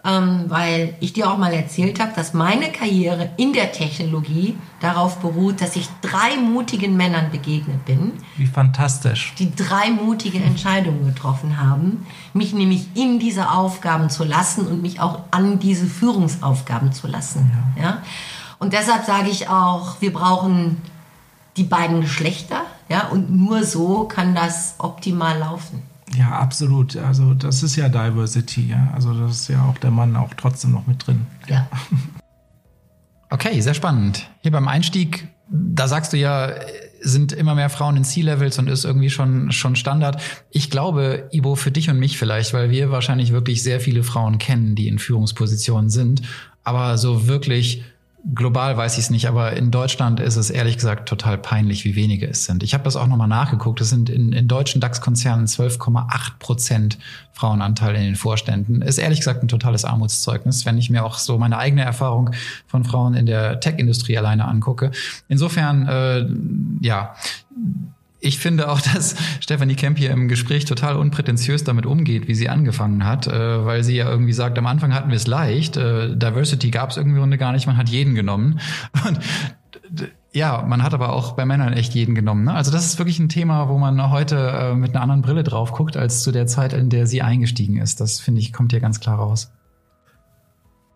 [0.04, 5.18] ähm, weil ich dir auch mal erzählt habe, dass meine Karriere in der Technologie darauf
[5.18, 8.12] beruht, dass ich drei mutigen Männern begegnet bin.
[8.36, 9.34] Wie fantastisch.
[9.38, 15.00] Die drei mutige Entscheidungen getroffen haben, mich nämlich in diese Aufgaben zu lassen und mich
[15.00, 17.50] auch an diese Führungsaufgaben zu lassen.
[17.76, 17.82] Ja.
[17.82, 18.02] ja?
[18.58, 20.80] Und deshalb sage ich auch, wir brauchen
[21.56, 25.82] die beiden Geschlechter, ja, und nur so kann das optimal laufen.
[26.16, 26.96] Ja, absolut.
[26.96, 28.90] Also das ist ja Diversity, ja.
[28.94, 31.26] Also das ist ja auch der Mann auch trotzdem noch mit drin.
[31.46, 31.68] Ja.
[33.32, 34.28] Okay, sehr spannend.
[34.42, 36.52] Hier beim Einstieg, da sagst du ja,
[37.00, 40.20] sind immer mehr Frauen in C-Levels und ist irgendwie schon, schon Standard.
[40.50, 44.38] Ich glaube, Ibo, für dich und mich vielleicht, weil wir wahrscheinlich wirklich sehr viele Frauen
[44.38, 46.22] kennen, die in Führungspositionen sind,
[46.64, 47.84] aber so wirklich
[48.34, 51.94] global weiß ich es nicht, aber in Deutschland ist es ehrlich gesagt total peinlich, wie
[51.94, 52.62] wenige es sind.
[52.62, 53.80] Ich habe das auch nochmal nachgeguckt.
[53.80, 56.98] Es sind in, in deutschen DAX-Konzernen 12,8 Prozent
[57.32, 58.82] Frauenanteil in den Vorständen.
[58.82, 62.30] Ist ehrlich gesagt ein totales Armutszeugnis, wenn ich mir auch so meine eigene Erfahrung
[62.66, 64.90] von Frauen in der Tech-Industrie alleine angucke.
[65.28, 66.26] Insofern, äh,
[66.80, 67.14] ja,
[68.20, 72.48] ich finde auch, dass Stephanie Kemp hier im Gespräch total unprätentiös damit umgeht, wie sie
[72.48, 76.16] angefangen hat, äh, weil sie ja irgendwie sagt, am Anfang hatten wir es leicht, äh,
[76.16, 78.60] Diversity gab es irgendwie Runde gar nicht, man hat jeden genommen.
[79.06, 79.18] Und
[80.32, 82.44] Ja, man hat aber auch bei Männern echt jeden genommen.
[82.44, 82.54] Ne?
[82.54, 85.72] Also das ist wirklich ein Thema, wo man heute äh, mit einer anderen Brille drauf
[85.72, 88.00] guckt, als zu der Zeit, in der sie eingestiegen ist.
[88.00, 89.50] Das finde ich, kommt hier ganz klar raus.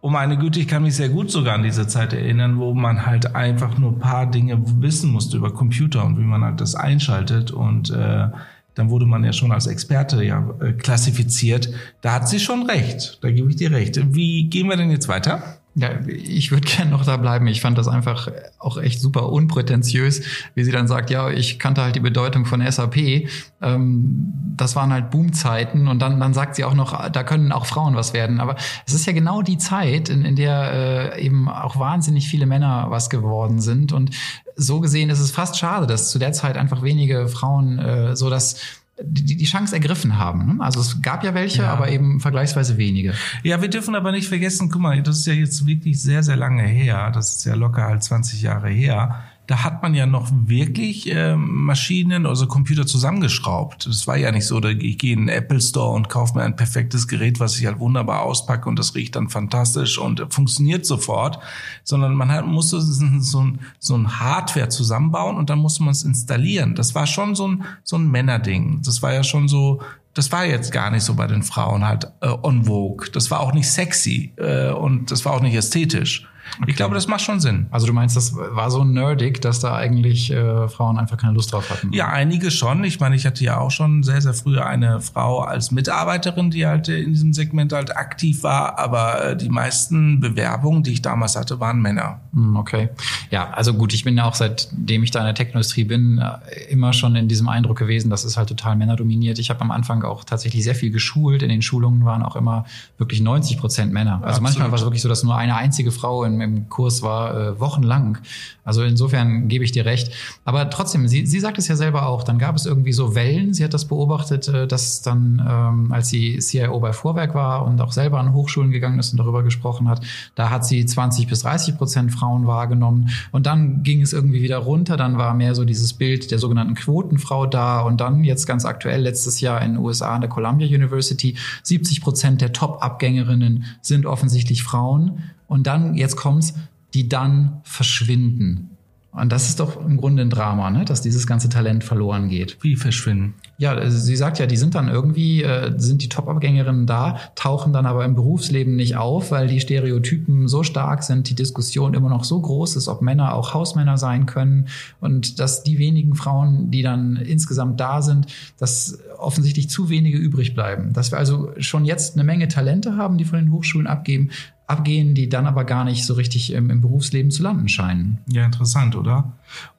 [0.06, 3.06] Oh meine Güte, ich kann mich sehr gut sogar an diese Zeit erinnern, wo man
[3.06, 6.74] halt einfach nur ein paar Dinge wissen musste über Computer und wie man halt das
[6.74, 8.28] einschaltet und äh,
[8.74, 11.70] dann wurde man ja schon als Experte ja äh, klassifiziert.
[12.02, 13.98] Da hat sie schon recht, da gebe ich dir recht.
[14.14, 15.60] Wie gehen wir denn jetzt weiter?
[15.76, 17.46] Ja, ich würde gerne noch da bleiben.
[17.46, 20.22] Ich fand das einfach auch echt super unprätentiös,
[20.54, 23.28] wie sie dann sagt, ja, ich kannte halt die Bedeutung von SAP.
[23.60, 27.66] Ähm, das waren halt Boomzeiten und dann, dann sagt sie auch noch, da können auch
[27.66, 28.40] Frauen was werden.
[28.40, 28.56] Aber
[28.86, 32.86] es ist ja genau die Zeit, in, in der äh, eben auch wahnsinnig viele Männer
[32.88, 33.92] was geworden sind.
[33.92, 34.10] Und
[34.56, 38.30] so gesehen ist es fast schade, dass zu der Zeit einfach wenige Frauen äh, so
[38.30, 40.60] das die, die Chance ergriffen haben.
[40.60, 41.72] Also es gab ja welche, ja.
[41.72, 43.14] aber eben vergleichsweise wenige.
[43.42, 46.36] Ja, wir dürfen aber nicht vergessen, guck mal, das ist ja jetzt wirklich sehr, sehr
[46.36, 47.10] lange her.
[47.12, 51.36] Das ist ja locker halt 20 Jahre her da hat man ja noch wirklich äh,
[51.36, 53.86] Maschinen, also Computer zusammengeschraubt.
[53.86, 56.56] Das war ja nicht so, ich gehe in den Apple Store und kaufe mir ein
[56.56, 61.38] perfektes Gerät, was ich halt wunderbar auspacke und das riecht dann fantastisch und funktioniert sofort,
[61.82, 63.04] sondern man hat, musste so
[63.40, 66.74] ein, so ein Hardware zusammenbauen und dann musste man es installieren.
[66.74, 68.80] Das war schon so ein, so ein Männerding.
[68.82, 69.82] Das war ja schon so,
[70.14, 73.10] das war jetzt gar nicht so bei den Frauen halt äh, on vogue.
[73.12, 76.26] Das war auch nicht sexy äh, und das war auch nicht ästhetisch.
[76.60, 76.70] Okay.
[76.70, 77.66] Ich glaube, das macht schon Sinn.
[77.70, 81.52] Also du meinst, das war so nerdig, dass da eigentlich äh, Frauen einfach keine Lust
[81.52, 81.92] drauf hatten?
[81.92, 82.84] Ja, einige schon.
[82.84, 86.66] Ich meine, ich hatte ja auch schon sehr, sehr früh eine Frau als Mitarbeiterin, die
[86.66, 88.78] halt in diesem Segment halt aktiv war.
[88.78, 92.20] Aber äh, die meisten Bewerbungen, die ich damals hatte, waren Männer.
[92.32, 92.90] Hm, okay.
[93.30, 96.70] Ja, also gut, ich bin ja auch seitdem ich da in der Tech-Industrie bin, äh,
[96.70, 99.38] immer schon in diesem Eindruck gewesen, dass es halt total männerdominiert.
[99.38, 101.42] Ich habe am Anfang auch tatsächlich sehr viel geschult.
[101.42, 102.64] In den Schulungen waren auch immer
[102.98, 104.14] wirklich 90 Prozent Männer.
[104.14, 104.42] Also Absolut.
[104.42, 107.60] manchmal war es wirklich so, dass nur eine einzige Frau in im Kurs war, äh,
[107.60, 108.18] wochenlang.
[108.64, 110.12] Also insofern gebe ich dir recht.
[110.44, 113.52] Aber trotzdem, sie, sie sagt es ja selber auch, dann gab es irgendwie so Wellen.
[113.52, 117.80] Sie hat das beobachtet, äh, dass dann, ähm, als sie CIO bei Vorwerk war und
[117.80, 120.02] auch selber an Hochschulen gegangen ist und darüber gesprochen hat,
[120.34, 123.10] da hat sie 20 bis 30 Prozent Frauen wahrgenommen.
[123.32, 124.96] Und dann ging es irgendwie wieder runter.
[124.96, 127.80] Dann war mehr so dieses Bild der sogenannten Quotenfrau da.
[127.80, 132.00] Und dann jetzt ganz aktuell letztes Jahr in den USA an der Columbia University 70
[132.00, 135.22] Prozent der Top-Abgängerinnen sind offensichtlich Frauen.
[135.46, 136.54] Und dann, jetzt kommt's,
[136.94, 138.74] die dann verschwinden.
[139.14, 140.84] Und das ist doch im Grunde ein Drama, ne?
[140.84, 142.58] dass dieses ganze Talent verloren geht.
[142.62, 143.34] Wie verschwinden?
[143.58, 147.72] Ja, also sie sagt ja, die sind dann irgendwie, äh, sind die Top-Abgängerinnen da, tauchen
[147.72, 152.08] dann aber im Berufsleben nicht auf, weil die Stereotypen so stark sind, die Diskussion immer
[152.08, 154.66] noch so groß ist, ob Männer auch Hausmänner sein können
[155.00, 158.26] und dass die wenigen Frauen, die dann insgesamt da sind,
[158.58, 160.92] dass offensichtlich zu wenige übrig bleiben.
[160.92, 164.30] Dass wir also schon jetzt eine Menge Talente haben, die von den Hochschulen abgeben,
[164.66, 168.18] abgehen, die dann aber gar nicht so richtig im, im Berufsleben zu landen scheinen.
[168.28, 169.32] Ja, interessant, oder?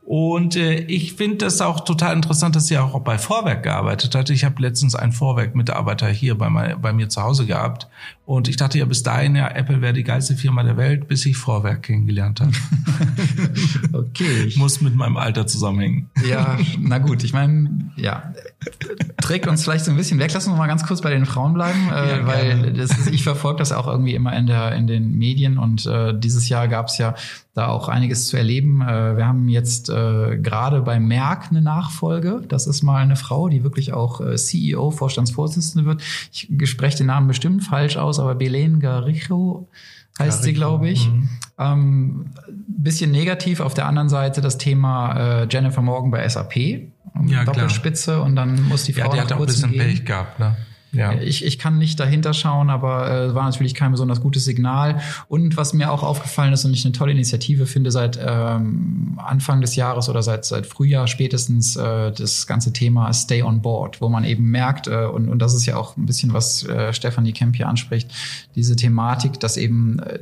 [0.05, 4.29] Und äh, ich finde das auch total interessant, dass sie auch bei Vorwerk gearbeitet hat.
[4.29, 7.87] Ich habe letztens einen Vorwerk-Mitarbeiter hier bei, mein, bei mir zu Hause gehabt.
[8.27, 11.25] Und ich dachte ja bis dahin, ja, Apple wäre die geilste Firma der Welt, bis
[11.25, 12.51] ich Vorwerk kennengelernt habe.
[13.93, 14.43] okay.
[14.47, 16.11] Ich muss mit meinem Alter zusammenhängen.
[16.27, 17.23] Ja, na gut.
[17.23, 18.31] Ich meine, ja,
[19.17, 20.31] trägt uns vielleicht so ein bisschen weg.
[20.33, 23.57] Lassen wir mal ganz kurz bei den Frauen bleiben, äh, ja, weil ist, ich verfolge
[23.57, 25.57] das auch irgendwie immer in, der, in den Medien.
[25.57, 27.15] Und äh, dieses Jahr gab es ja
[27.55, 28.81] da auch einiges zu erleben.
[28.81, 32.43] Äh, wir haben jetzt äh, gerade bei Merck eine Nachfolge.
[32.47, 36.03] Das ist mal eine Frau, die wirklich auch äh, CEO, Vorstandsvorsitzende wird.
[36.31, 39.69] Ich spreche den Namen bestimmt falsch aus, aber Belen Garijo
[40.19, 41.09] heißt sie, glaube ich.
[41.09, 41.29] Mhm.
[41.57, 42.25] Ähm,
[42.67, 43.61] bisschen negativ.
[43.61, 46.57] Auf der anderen Seite das Thema äh, Jennifer Morgan bei SAP.
[47.27, 48.23] Ja, Doppelspitze klar.
[48.23, 49.81] und dann muss die Frau ja, die hat auch ein bisschen gehen.
[49.81, 50.57] Pech gehabt, ne?
[50.95, 51.13] Ja.
[51.13, 55.01] Ich, ich kann nicht dahinter schauen, aber äh, war natürlich kein besonders gutes Signal.
[55.27, 59.61] Und was mir auch aufgefallen ist und ich eine tolle Initiative finde, seit ähm, Anfang
[59.61, 64.09] des Jahres oder seit, seit Frühjahr spätestens äh, das ganze Thema Stay on Board, wo
[64.09, 67.33] man eben merkt, äh, und, und das ist ja auch ein bisschen, was äh, Stefanie
[67.33, 68.11] Kemp hier anspricht,
[68.55, 70.19] diese Thematik, dass eben äh,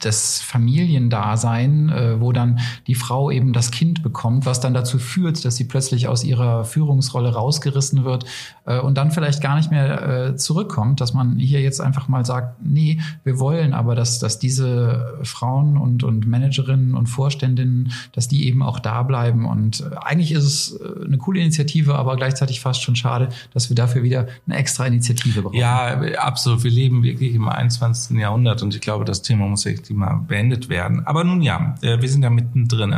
[0.00, 5.44] das Familiendasein, äh, wo dann die Frau eben das Kind bekommt, was dann dazu führt,
[5.44, 8.24] dass sie plötzlich aus ihrer Führungsrolle rausgerissen wird
[8.64, 12.24] äh, und dann vielleicht gar nicht mehr äh, zurückkommt, dass man hier jetzt einfach mal
[12.24, 18.28] sagt, nee, wir wollen aber, dass, dass diese Frauen und, und Managerinnen und Vorständinnen, dass
[18.28, 19.44] die eben auch da bleiben.
[19.44, 23.68] Und äh, eigentlich ist es äh, eine coole Initiative, aber gleichzeitig fast schon schade, dass
[23.68, 25.56] wir dafür wieder eine extra Initiative brauchen.
[25.56, 26.64] Ja, absolut.
[26.64, 28.16] Wir leben wirklich im 21.
[28.18, 31.06] Jahrhundert und ich glaube, das Thema muss echt mal beendet werden.
[31.06, 32.94] Aber nun ja, äh, wir sind ja mittendrin.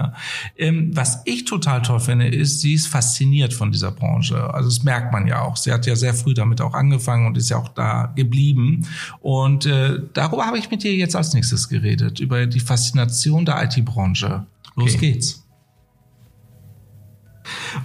[0.56, 4.52] Ähm, was ich total toll finde, ist, sie ist fasziniert von dieser Branche.
[4.52, 5.56] Also das merkt man ja auch.
[5.56, 8.86] Sie hat ja sehr früh damit auch angefangen und ist ja auch da geblieben.
[9.20, 13.62] Und äh, darüber habe ich mit dir jetzt als nächstes geredet, über die Faszination der
[13.64, 14.46] IT-Branche.
[14.76, 15.12] Los okay.
[15.12, 15.41] geht's.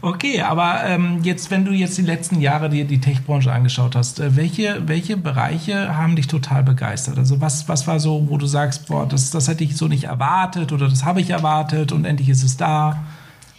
[0.02, 4.20] Okay, aber ähm, jetzt, wenn du jetzt die letzten Jahre dir die Tech-Branche angeschaut hast,
[4.20, 7.17] äh, welche, welche Bereiche haben dich total begeistert?
[7.17, 10.06] Also was, was war so, wo du sagst, boah, das, das hätte ich so nicht
[10.06, 13.04] erwartet oder das habe ich erwartet und endlich ist es da?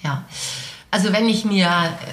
[0.03, 0.23] Ja,
[0.91, 1.69] also wenn ich mir,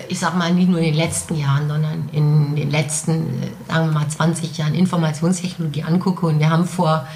[0.10, 4.00] ich sag mal, nicht nur in den letzten Jahren, sondern in den letzten, sagen wir
[4.00, 7.08] mal, 20 Jahren Informationstechnologie angucke und wir haben vor,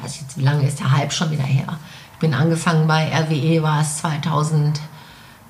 [0.00, 1.78] weiß ich jetzt, wie lange ist der Hype schon wieder her?
[2.14, 4.80] Ich bin angefangen bei RWE, war es 2000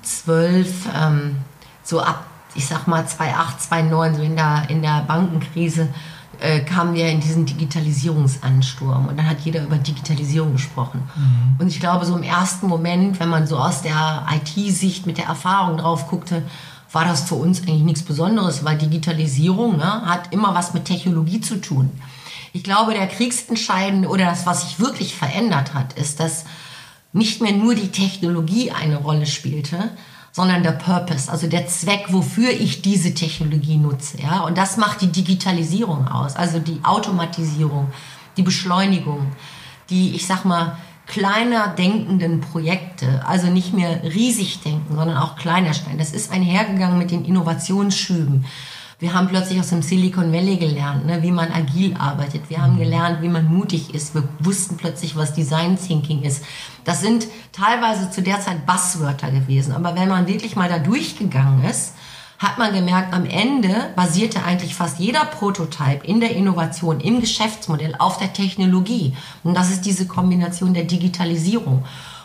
[0.05, 1.37] zwölf, ähm,
[1.83, 5.89] so ab, ich sag mal 2008, 2009, so in der, in der Bankenkrise,
[6.39, 11.03] äh, kamen wir in diesen Digitalisierungsansturm und dann hat jeder über Digitalisierung gesprochen.
[11.15, 11.55] Mhm.
[11.59, 15.25] Und ich glaube, so im ersten Moment, wenn man so aus der IT-Sicht mit der
[15.25, 16.43] Erfahrung drauf guckte,
[16.91, 21.41] war das für uns eigentlich nichts Besonderes, weil Digitalisierung ne, hat immer was mit Technologie
[21.41, 21.91] zu tun.
[22.53, 26.45] Ich glaube, der kriegsentscheidende oder das, was sich wirklich verändert hat, ist, dass
[27.15, 29.91] nicht mehr nur die Technologie eine Rolle spielte,
[30.33, 34.21] sondern der Purpose, also der Zweck, wofür ich diese Technologie nutze.
[34.21, 34.41] Ja?
[34.41, 37.87] Und das macht die Digitalisierung aus, also die Automatisierung,
[38.35, 39.27] die Beschleunigung,
[39.89, 45.73] die, ich sag mal, kleiner denkenden Projekte, also nicht mehr riesig denken, sondern auch kleiner
[45.73, 45.97] stellen.
[45.97, 48.43] Das ist einhergegangen mit den Innovationsschüben.
[48.97, 52.49] Wir haben plötzlich aus dem Silicon Valley gelernt, ne, wie man agil arbeitet.
[52.49, 54.15] Wir haben gelernt, wie man mutig ist.
[54.15, 56.45] Wir wussten plötzlich, was Design Thinking ist.
[56.85, 59.73] Das sind teilweise zu der Zeit Buzzwörter gewesen.
[59.73, 61.93] Aber wenn man wirklich mal da durchgegangen ist,
[62.37, 67.95] hat man gemerkt, am Ende basierte eigentlich fast jeder Prototype in der Innovation, im Geschäftsmodell
[67.99, 69.13] auf der Technologie.
[69.43, 71.83] Und das ist diese Kombination der Digitalisierung.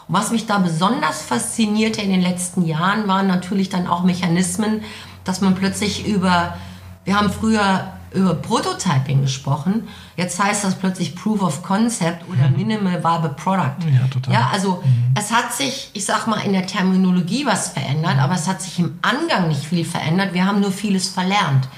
[0.08, 4.82] Und was mich da besonders faszinierte in den letzten Jahren, waren natürlich dann auch Mechanismen,
[5.24, 6.56] dass man plötzlich über,
[7.04, 12.56] wir haben früher über Prototyping gesprochen, jetzt heißt das plötzlich Proof of Concept oder mhm.
[12.56, 13.76] Minimal Viable Product.
[13.88, 14.34] Ja, total.
[14.34, 15.14] Ja, also mhm.
[15.16, 18.78] es hat sich, ich sag mal, in der Terminologie was verändert, aber es hat sich
[18.78, 20.34] im Angang nicht viel verändert.
[20.34, 21.68] Wir haben nur vieles verlernt.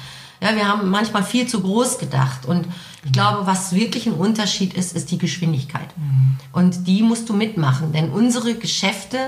[0.41, 2.67] Ja, wir haben manchmal viel zu groß gedacht und
[3.05, 3.13] ich mhm.
[3.13, 5.97] glaube, was wirklich ein Unterschied ist, ist die Geschwindigkeit.
[5.97, 6.39] Mhm.
[6.53, 9.19] Und die musst du mitmachen, denn unsere Geschäfte,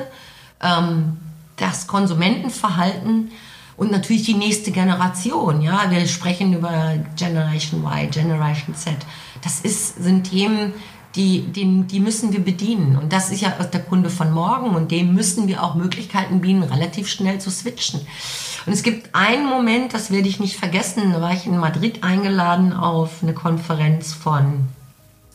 [0.60, 1.18] ähm,
[1.56, 3.30] das Konsumentenverhalten
[3.76, 5.62] und natürlich die nächste Generation.
[5.62, 8.94] Ja, wir sprechen über Generation Y, Generation Z.
[9.42, 10.72] Das ist, sind Themen,
[11.16, 12.96] die, die, die müssen wir bedienen.
[12.96, 16.62] Und das ist ja der Kunde von morgen und dem müssen wir auch Möglichkeiten bieten,
[16.62, 18.00] relativ schnell zu switchen.
[18.66, 22.02] Und es gibt einen Moment, das werde ich nicht vergessen, da war ich in Madrid
[22.02, 24.66] eingeladen auf eine Konferenz von,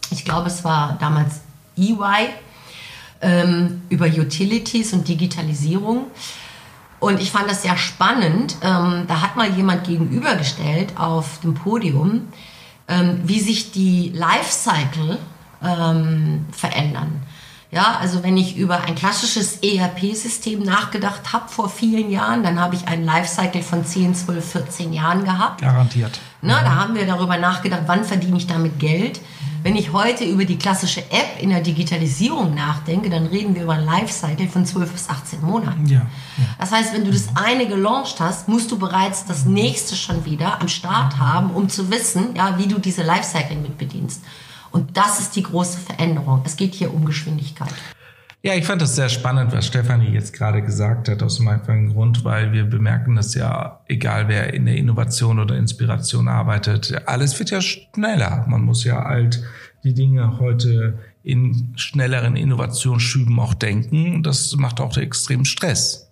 [0.10, 1.42] ich glaube es war damals
[1.78, 2.30] EY,
[3.22, 6.08] ähm, über Utilities und Digitalisierung.
[7.00, 8.58] Und ich fand das sehr spannend.
[8.62, 12.28] Ähm, da hat mal jemand gegenübergestellt auf dem Podium,
[12.88, 15.18] ähm, wie sich die Lifecycle
[15.64, 17.22] ähm, verändern.
[17.72, 22.76] Ja, also wenn ich über ein klassisches ERP-System nachgedacht habe vor vielen Jahren, dann habe
[22.76, 25.62] ich einen Lifecycle von 10, 12, 14 Jahren gehabt.
[25.62, 26.20] Garantiert.
[26.42, 29.22] Na, da haben wir darüber nachgedacht, wann verdiene ich damit Geld.
[29.62, 33.74] Wenn ich heute über die klassische App in der Digitalisierung nachdenke, dann reden wir über
[33.74, 35.86] ein Lifecycle von 12 bis 18 Monaten.
[35.86, 36.46] Ja, ja.
[36.58, 40.62] Das heißt, wenn du das eine gelauncht hast, musst du bereits das nächste schon wieder
[40.62, 44.24] am Start haben, um zu wissen, ja, wie du diese Lifecycle mit bedienst.
[44.72, 46.42] Und das ist die große Veränderung.
[46.46, 47.74] Es geht hier um Geschwindigkeit.
[48.42, 51.90] Ja, ich fand das sehr spannend, was Stefanie jetzt gerade gesagt hat, aus dem einfachen
[51.92, 57.38] Grund, weil wir bemerken dass ja, egal wer in der Innovation oder Inspiration arbeitet, alles
[57.38, 58.46] wird ja schneller.
[58.48, 59.44] Man muss ja halt
[59.84, 64.24] die Dinge heute in schnelleren Innovationsschüben auch denken.
[64.24, 66.09] Das macht auch extrem Stress.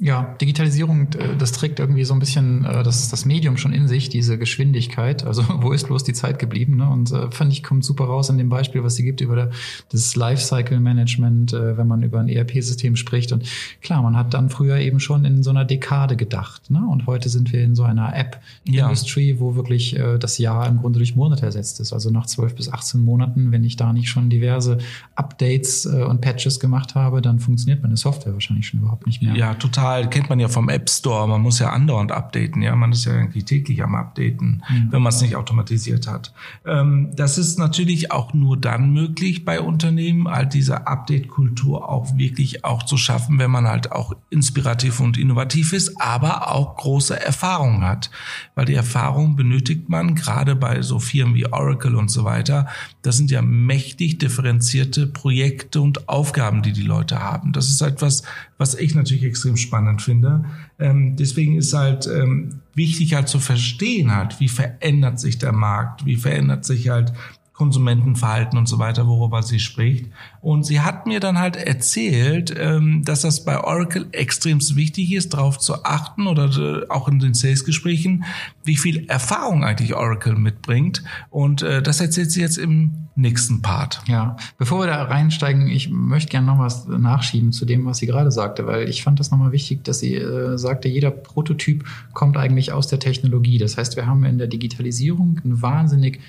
[0.00, 3.86] Ja, Digitalisierung, äh, das trägt irgendwie so ein bisschen äh, das, das Medium schon in
[3.86, 5.24] sich, diese Geschwindigkeit.
[5.24, 6.76] Also wo ist bloß die Zeit geblieben?
[6.76, 6.88] Ne?
[6.88, 9.50] Und äh, fand ich, kommt super raus in dem Beispiel, was sie gibt über
[9.92, 13.30] das Lifecycle Management, äh, wenn man über ein ERP-System spricht.
[13.30, 13.44] Und
[13.82, 16.72] klar, man hat dann früher eben schon in so einer Dekade gedacht.
[16.72, 16.84] Ne?
[16.90, 19.40] Und heute sind wir in so einer App-Industry, ja.
[19.40, 21.92] wo wirklich äh, das Jahr im Grunde durch Monate ersetzt ist.
[21.92, 24.78] Also nach 12 bis 18 Monaten, wenn ich da nicht schon diverse
[25.14, 29.36] Updates äh, und Patches gemacht habe, dann funktioniert meine Software wahrscheinlich schon überhaupt nicht mehr.
[29.36, 32.74] Ja, total total, kennt man ja vom App Store, man muss ja andauernd updaten, ja,
[32.74, 34.88] man ist ja eigentlich täglich am Updaten, mhm.
[34.90, 36.32] wenn man es nicht automatisiert hat.
[36.64, 42.64] Ähm, das ist natürlich auch nur dann möglich bei Unternehmen, halt diese Update-Kultur auch wirklich
[42.64, 47.82] auch zu schaffen, wenn man halt auch inspirativ und innovativ ist, aber auch große Erfahrung
[47.82, 48.10] hat.
[48.54, 52.68] Weil die Erfahrung benötigt man gerade bei so Firmen wie Oracle und so weiter.
[53.02, 57.52] Das sind ja mächtig differenzierte Projekte und Aufgaben, die die Leute haben.
[57.52, 58.22] Das ist etwas,
[58.56, 60.44] was ich natürlich extrem spannend finde.
[60.78, 66.04] Ähm, deswegen ist halt ähm, wichtig halt zu verstehen halt, wie verändert sich der Markt,
[66.04, 67.12] wie verändert sich halt
[67.54, 70.06] Konsumentenverhalten und so weiter, worüber sie spricht.
[70.40, 75.34] Und sie hat mir dann halt erzählt, ähm, dass das bei Oracle extrem wichtig ist,
[75.34, 78.24] darauf zu achten oder äh, auch in den Sales-Gesprächen,
[78.64, 81.04] wie viel Erfahrung eigentlich Oracle mitbringt.
[81.30, 84.02] Und äh, das erzählt sie jetzt im nächsten Part.
[84.08, 88.06] Ja, bevor wir da reinsteigen, ich möchte gerne noch was nachschieben zu dem, was sie
[88.06, 92.36] gerade sagte, weil ich fand das nochmal wichtig, dass sie äh, sagte, jeder Prototyp kommt
[92.36, 93.58] eigentlich aus der Technologie.
[93.58, 96.20] Das heißt, wir haben in der Digitalisierung ein wahnsinnig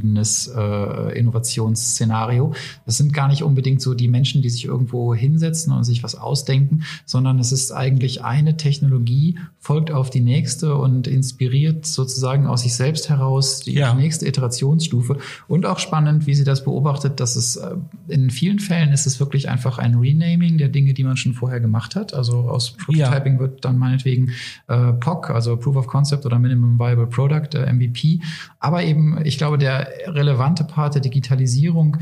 [0.00, 2.54] technologiegetriebenes äh, Innovationsszenario.
[2.86, 6.14] Das sind gar nicht unbedingt so die Menschen, die sich irgendwo hinsetzen und sich was
[6.14, 12.62] ausdenken, sondern es ist eigentlich eine Technologie, folgt auf die nächste und inspiriert sozusagen aus
[12.62, 13.92] sich selbst heraus die ja.
[13.92, 15.18] nächste Iterationsstufe.
[15.48, 17.74] Und auch spannend, wie sie das beobachtet, dass es äh,
[18.08, 21.60] in vielen Fällen ist es wirklich einfach ein Renaming der Dinge, die man schon vorher
[21.60, 22.14] gemacht hat.
[22.14, 23.40] Also aus Prototyping ja.
[23.40, 24.30] wird dann meinetwegen
[24.68, 28.20] äh, POC, also Proof of Concept oder Minimum Viable Product, äh, MVP.
[28.60, 31.98] Aber eben, ich glaube, der relevante Part der Digitalisierung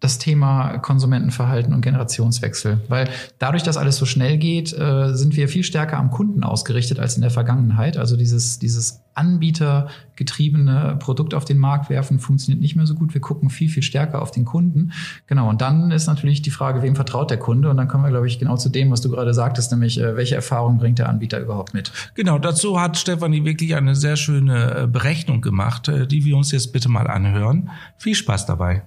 [0.00, 2.80] das Thema Konsumentenverhalten und Generationswechsel.
[2.88, 6.98] Weil dadurch, dass alles so schnell geht, äh, sind wir viel stärker am Kunden ausgerichtet
[6.98, 7.98] als in der Vergangenheit.
[7.98, 13.12] Also dieses, dieses anbietergetriebene Produkt auf den Markt werfen funktioniert nicht mehr so gut.
[13.12, 14.92] Wir gucken viel, viel stärker auf den Kunden.
[15.26, 15.50] Genau.
[15.50, 17.68] Und dann ist natürlich die Frage, wem vertraut der Kunde?
[17.68, 20.16] Und dann kommen wir, glaube ich, genau zu dem, was du gerade sagtest, nämlich, äh,
[20.16, 21.92] welche Erfahrung bringt der Anbieter überhaupt mit?
[22.14, 22.38] Genau.
[22.38, 26.88] Dazu hat Stefanie wirklich eine sehr schöne äh, Berechnung gemacht, die wir uns jetzt bitte
[26.88, 27.68] mal anhören.
[27.98, 28.82] Viel Spaß dabei.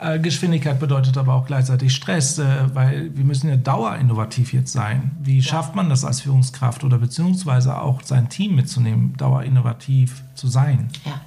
[0.00, 5.10] Äh, Geschwindigkeit bedeutet aber auch gleichzeitig Stress, äh, weil wir müssen ja dauerinnovativ jetzt sein.
[5.20, 10.88] Wie schafft man das als Führungskraft oder beziehungsweise auch sein Team mitzunehmen, dauerinnovativ zu sein?
[11.04, 11.20] Ja.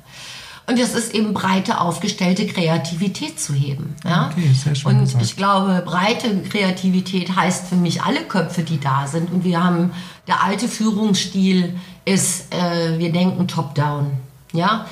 [0.68, 3.96] Und es ist eben breite aufgestellte Kreativität zu heben.
[4.06, 4.30] Ja?
[4.32, 5.24] Okay, sehr schön und gesagt.
[5.24, 9.32] ich glaube, breite Kreativität heißt für mich alle Köpfe, die da sind.
[9.32, 9.92] Und wir haben,
[10.28, 14.12] der alte Führungsstil ist, äh, wir denken top-down.
[14.54, 14.86] Ja,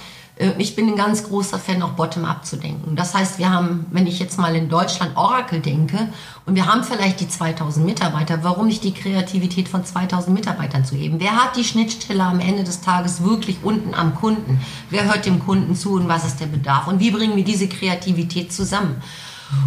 [0.57, 2.95] ich bin ein ganz großer Fan, auch bottom-up zu denken.
[2.95, 5.97] Das heißt, wir haben, wenn ich jetzt mal in Deutschland Oracle denke,
[6.45, 10.95] und wir haben vielleicht die 2000 Mitarbeiter, warum nicht die Kreativität von 2000 Mitarbeitern zu
[10.95, 11.19] heben?
[11.19, 14.61] Wer hat die Schnittstelle am Ende des Tages wirklich unten am Kunden?
[14.89, 16.87] Wer hört dem Kunden zu und was ist der Bedarf?
[16.87, 19.01] Und wie bringen wir diese Kreativität zusammen?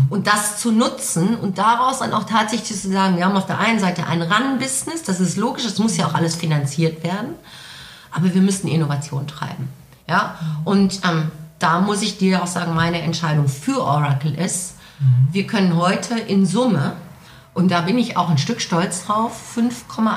[0.09, 3.59] Und das zu nutzen und daraus dann auch tatsächlich zu sagen, wir haben auf der
[3.59, 7.35] einen Seite ein Run-Business, das ist logisch, das muss ja auch alles finanziert werden,
[8.11, 9.82] aber wir müssen Innovation treiben.
[10.09, 10.37] Ja?
[10.65, 15.29] Und ähm, da muss ich dir auch sagen, meine Entscheidung für Oracle ist, mhm.
[15.33, 16.95] wir können heute in Summe,
[17.55, 20.17] und da bin ich auch ein Stück stolz drauf, 5,8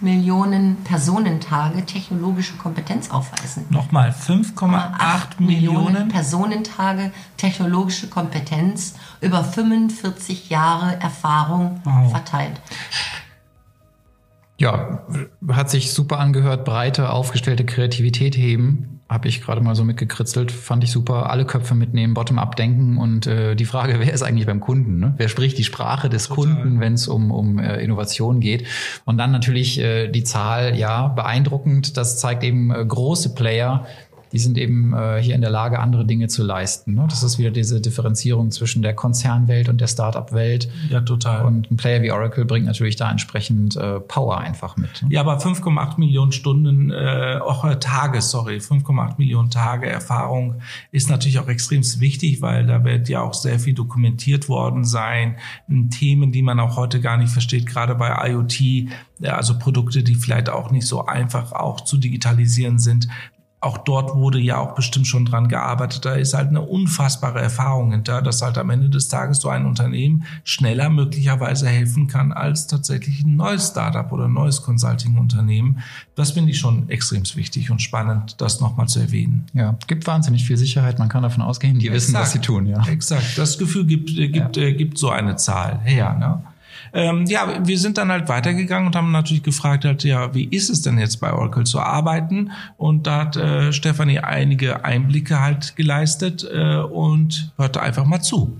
[0.00, 3.66] Millionen Personentage technologische Kompetenz aufweisen.
[3.70, 12.12] Nochmal, 5,8 Millionen Personentage technologische Kompetenz über 45 Jahre Erfahrung wow.
[12.12, 12.60] verteilt.
[14.56, 15.00] Ja,
[15.50, 20.84] hat sich super angehört, breite, aufgestellte Kreativität heben habe ich gerade mal so mitgekritzelt, fand
[20.84, 21.30] ich super.
[21.30, 24.98] Alle Köpfe mitnehmen, bottom-up denken und äh, die Frage, wer ist eigentlich beim Kunden?
[24.98, 25.14] Ne?
[25.16, 26.54] Wer spricht die Sprache des Total.
[26.54, 28.66] Kunden, wenn es um, um äh, Innovation geht?
[29.06, 31.96] Und dann natürlich äh, die Zahl, ja, beeindruckend.
[31.96, 33.86] Das zeigt eben äh, große Player,
[34.32, 36.94] die sind eben äh, hier in der Lage, andere Dinge zu leisten.
[36.94, 37.06] Ne?
[37.08, 40.68] Das ist wieder diese Differenzierung zwischen der Konzernwelt und der Startup-Welt.
[40.90, 41.44] Ja, total.
[41.44, 45.02] Und ein Player wie Oracle bringt natürlich da entsprechend äh, Power einfach mit.
[45.02, 45.08] Ne?
[45.10, 50.56] Ja, aber 5,8 Millionen Stunden, äh, auch äh, Tage, sorry, 5,8 Millionen Tage Erfahrung
[50.92, 55.36] ist natürlich auch extrem wichtig, weil da wird ja auch sehr viel dokumentiert worden sein.
[55.90, 58.90] Themen, die man auch heute gar nicht versteht, gerade bei IoT,
[59.22, 63.08] also Produkte, die vielleicht auch nicht so einfach auch zu digitalisieren sind
[63.60, 66.04] auch dort wurde ja auch bestimmt schon dran gearbeitet.
[66.04, 69.66] Da ist halt eine unfassbare Erfahrung hinter, dass halt am Ende des Tages so ein
[69.66, 75.80] Unternehmen schneller möglicherweise helfen kann als tatsächlich ein neues Startup oder ein neues Consulting-Unternehmen.
[76.14, 79.46] Das finde ich schon extrem wichtig und spannend, das nochmal zu erwähnen.
[79.54, 81.00] Ja, gibt wahnsinnig viel Sicherheit.
[81.00, 81.96] Man kann davon ausgehen, die Exakt.
[81.96, 82.66] wissen, was sie tun.
[82.66, 83.36] Ja, exakt.
[83.36, 84.62] Das Gefühl gibt, äh, gibt, ja.
[84.62, 86.14] äh, gibt so eine Zahl her.
[86.14, 86.42] Ne?
[86.92, 90.70] Ähm, ja, wir sind dann halt weitergegangen und haben natürlich gefragt, halt, ja, wie ist
[90.70, 92.50] es denn jetzt bei Oracle zu arbeiten?
[92.76, 98.56] Und da hat äh, Stefanie einige Einblicke halt geleistet äh, und hörte einfach mal zu.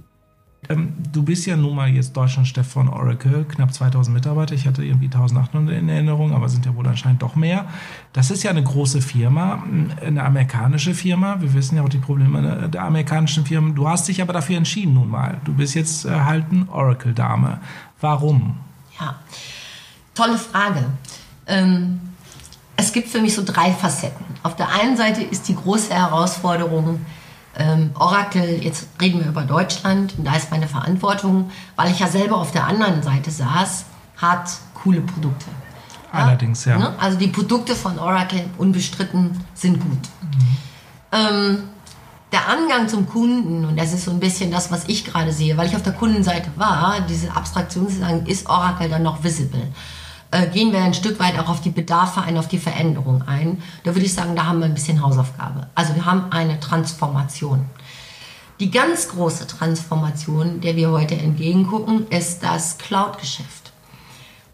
[0.69, 4.55] Ähm, du bist ja nun mal jetzt Deutschlandchef von Oracle, knapp 2000 Mitarbeiter.
[4.55, 7.67] Ich hatte irgendwie 1800 in Erinnerung, aber sind ja wohl anscheinend doch mehr.
[8.13, 9.63] Das ist ja eine große Firma,
[10.05, 11.41] eine amerikanische Firma.
[11.41, 13.75] Wir wissen ja auch die Probleme der amerikanischen Firmen.
[13.75, 15.41] Du hast dich aber dafür entschieden nun mal.
[15.45, 17.61] Du bist jetzt äh, halt ein Oracle-Dame.
[18.01, 18.57] Warum?
[19.01, 19.15] Ja,
[20.15, 20.85] tolle Frage.
[21.47, 22.01] Ähm,
[22.77, 24.27] es gibt für mich so drei Facetten.
[24.43, 27.01] Auf der einen Seite ist die große Herausforderung,
[27.57, 32.07] ähm, Oracle, jetzt reden wir über Deutschland, und da ist meine Verantwortung, weil ich ja
[32.07, 33.85] selber auf der anderen Seite saß,
[34.17, 35.47] hat coole Produkte.
[36.13, 36.21] Ja?
[36.21, 36.79] Allerdings, ja.
[36.79, 36.95] Ne?
[36.99, 39.99] Also die Produkte von Oracle unbestritten sind gut.
[40.23, 40.57] Mhm.
[41.13, 41.59] Ähm,
[42.31, 45.57] der Angang zum Kunden, und das ist so ein bisschen das, was ich gerade sehe,
[45.57, 49.63] weil ich auf der Kundenseite war, diese Abstraktion zu sagen, ist Oracle dann noch visible?
[50.31, 53.63] Äh, gehen wir ein Stück weit auch auf die Bedarfe ein, auf die Veränderung ein.
[53.85, 55.69] Da würde ich sagen, da haben wir ein bisschen Hausaufgabe.
[55.75, 57.65] Also wir haben eine Transformation.
[58.61, 63.73] Die ganz große Transformation, der wir heute entgegengucken, ist das Cloud-Geschäft.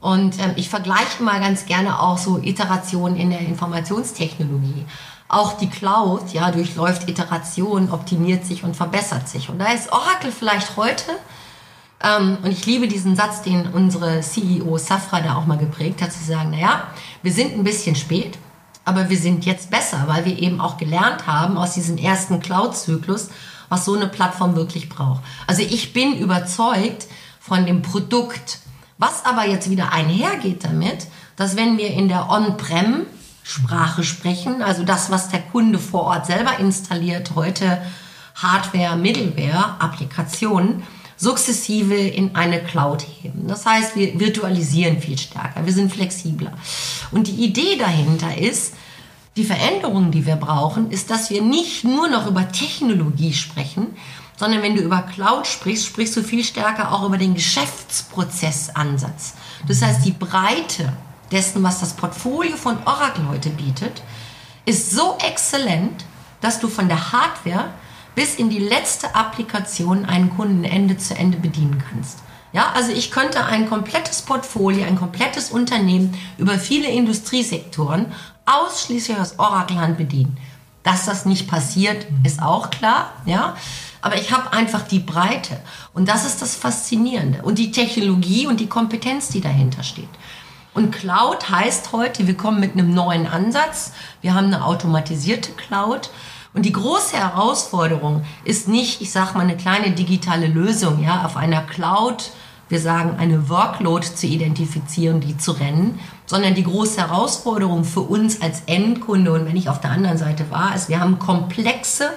[0.00, 4.84] Und ähm, ich vergleiche mal ganz gerne auch so Iterationen in der Informationstechnologie.
[5.28, 9.48] Auch die Cloud, ja, durchläuft Iterationen, optimiert sich und verbessert sich.
[9.48, 11.10] Und da ist Oracle vielleicht heute,
[12.18, 16.22] und ich liebe diesen Satz, den unsere CEO Safra da auch mal geprägt hat, zu
[16.22, 16.88] sagen, naja,
[17.22, 18.36] wir sind ein bisschen spät,
[18.84, 23.30] aber wir sind jetzt besser, weil wir eben auch gelernt haben aus diesem ersten Cloud-Zyklus,
[23.70, 25.22] was so eine Plattform wirklich braucht.
[25.46, 27.06] Also ich bin überzeugt
[27.40, 28.58] von dem Produkt,
[28.98, 33.06] was aber jetzt wieder einhergeht damit, dass wenn wir in der On-Prem
[33.42, 37.80] Sprache sprechen, also das, was der Kunde vor Ort selber installiert, heute
[38.34, 40.82] Hardware, Middleware, Applikationen,
[41.24, 43.48] sukzessive in eine Cloud heben.
[43.48, 46.52] Das heißt, wir virtualisieren viel stärker, wir sind flexibler.
[47.10, 48.74] Und die Idee dahinter ist,
[49.36, 53.88] die Veränderung, die wir brauchen, ist, dass wir nicht nur noch über Technologie sprechen,
[54.36, 59.34] sondern wenn du über Cloud sprichst, sprichst du viel stärker auch über den Geschäftsprozessansatz.
[59.66, 60.92] Das heißt, die Breite
[61.32, 64.02] dessen, was das Portfolio von Oracle heute bietet,
[64.66, 66.04] ist so exzellent,
[66.40, 67.70] dass du von der Hardware
[68.14, 72.20] bis in die letzte Applikation einen Kunden Ende zu Ende bedienen kannst.
[72.52, 78.06] Ja, also ich könnte ein komplettes Portfolio, ein komplettes Unternehmen über viele Industriesektoren
[78.46, 80.36] ausschließlich aus Oracle Hand bedienen.
[80.84, 83.56] Dass das nicht passiert, ist auch klar, ja.
[84.02, 85.58] Aber ich habe einfach die Breite.
[85.94, 87.42] Und das ist das Faszinierende.
[87.42, 90.10] Und die Technologie und die Kompetenz, die dahinter steht.
[90.74, 93.92] Und Cloud heißt heute, wir kommen mit einem neuen Ansatz.
[94.20, 96.10] Wir haben eine automatisierte Cloud.
[96.54, 101.36] Und die große Herausforderung ist nicht, ich sage mal, eine kleine digitale Lösung, ja, auf
[101.36, 102.30] einer Cloud,
[102.68, 108.40] wir sagen, eine Workload zu identifizieren, die zu rennen, sondern die große Herausforderung für uns
[108.40, 112.10] als Endkunde und wenn ich auf der anderen Seite war, ist, wir haben komplexe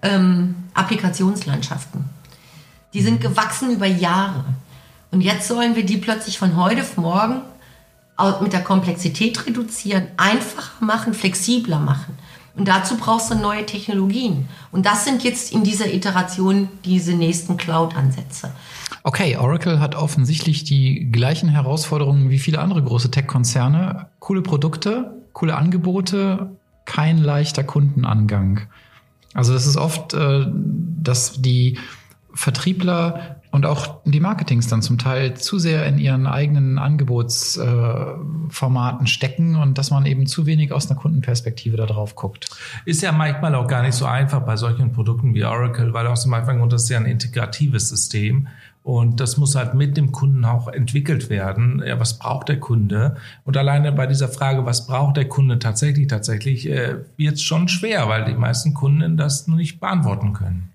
[0.00, 2.08] ähm, Applikationslandschaften.
[2.94, 4.44] Die sind gewachsen über Jahre.
[5.10, 7.42] Und jetzt sollen wir die plötzlich von heute auf morgen
[8.40, 12.16] mit der Komplexität reduzieren, einfacher machen, flexibler machen.
[12.56, 14.48] Und dazu brauchst du neue Technologien.
[14.72, 18.52] Und das sind jetzt in dieser Iteration diese nächsten Cloud-Ansätze.
[19.04, 24.06] Okay, Oracle hat offensichtlich die gleichen Herausforderungen wie viele andere große Tech-Konzerne.
[24.20, 28.60] Coole Produkte, coole Angebote, kein leichter Kundenangang.
[29.34, 31.78] Also das ist oft, äh, dass die
[32.34, 39.08] Vertriebler und auch die Marketings dann zum Teil zu sehr in ihren eigenen Angebotsformaten äh,
[39.08, 42.48] stecken und dass man eben zu wenig aus einer Kundenperspektive da drauf guckt.
[42.86, 46.22] Ist ja manchmal auch gar nicht so einfach bei solchen Produkten wie Oracle, weil aus
[46.22, 48.48] dem Anfang und das ist ja ein integratives System.
[48.84, 51.80] Und das muss halt mit dem Kunden auch entwickelt werden.
[51.86, 53.14] Ja, was braucht der Kunde?
[53.44, 57.68] Und alleine bei dieser Frage, was braucht der Kunde tatsächlich, tatsächlich, äh, wird es schon
[57.68, 60.71] schwer, weil die meisten Kunden das nicht beantworten können.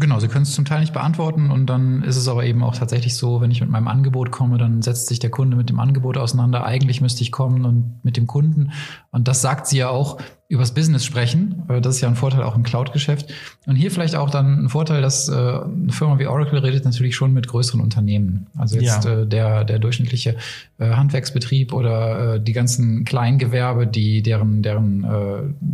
[0.00, 2.74] Genau, sie können es zum Teil nicht beantworten und dann ist es aber eben auch
[2.74, 5.78] tatsächlich so, wenn ich mit meinem Angebot komme, dann setzt sich der Kunde mit dem
[5.78, 6.64] Angebot auseinander.
[6.64, 8.72] Eigentlich müsste ich kommen und mit dem Kunden.
[9.10, 10.16] Und das sagt sie ja auch,
[10.50, 11.62] übers Business sprechen.
[11.68, 13.32] Das ist ja ein Vorteil auch im Cloud-Geschäft.
[13.66, 17.14] Und hier vielleicht auch dann ein Vorteil, dass äh, eine Firma wie Oracle redet natürlich
[17.14, 18.48] schon mit größeren Unternehmen.
[18.58, 19.20] Also jetzt ja.
[19.20, 20.36] äh, der, der durchschnittliche
[20.78, 25.04] äh, Handwerksbetrieb oder äh, die ganzen Kleingewerbe, die deren, deren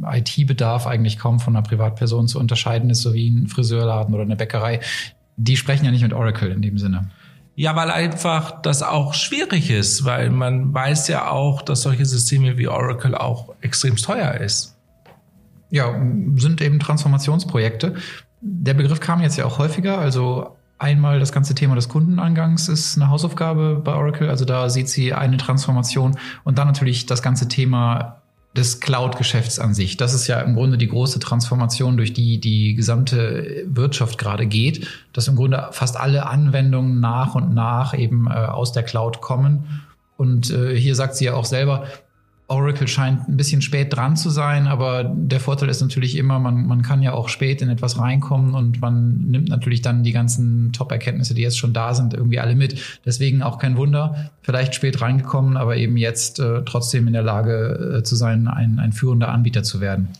[0.04, 4.24] äh, IT-Bedarf eigentlich kaum von einer Privatperson zu unterscheiden ist, so wie ein Friseurladen oder
[4.24, 4.80] eine Bäckerei,
[5.38, 7.08] die sprechen ja nicht mit Oracle in dem Sinne.
[7.56, 12.58] Ja, weil einfach das auch schwierig ist, weil man weiß ja auch, dass solche Systeme
[12.58, 14.76] wie Oracle auch extrem teuer ist.
[15.70, 15.94] Ja,
[16.36, 17.96] sind eben Transformationsprojekte.
[18.40, 22.96] Der Begriff kam jetzt ja auch häufiger, also Einmal das ganze Thema des Kundenangangs ist
[22.96, 24.28] eine Hausaufgabe bei Oracle.
[24.28, 28.20] Also da sieht sie eine Transformation und dann natürlich das ganze Thema
[28.56, 29.96] des Cloud-Geschäfts an sich.
[29.96, 34.86] Das ist ja im Grunde die große Transformation, durch die die gesamte Wirtschaft gerade geht,
[35.12, 39.84] dass im Grunde fast alle Anwendungen nach und nach eben äh, aus der Cloud kommen.
[40.16, 41.86] Und äh, hier sagt sie ja auch selber,
[42.48, 46.66] Oracle scheint ein bisschen spät dran zu sein, aber der Vorteil ist natürlich immer, man,
[46.66, 50.72] man kann ja auch spät in etwas reinkommen und man nimmt natürlich dann die ganzen
[50.72, 53.00] Top-Erkenntnisse, die jetzt schon da sind, irgendwie alle mit.
[53.04, 57.98] Deswegen auch kein Wunder, vielleicht spät reingekommen, aber eben jetzt äh, trotzdem in der Lage
[57.98, 60.10] äh, zu sein, ein, ein führender Anbieter zu werden.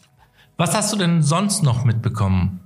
[0.57, 2.59] Was hast du denn sonst noch mitbekommen?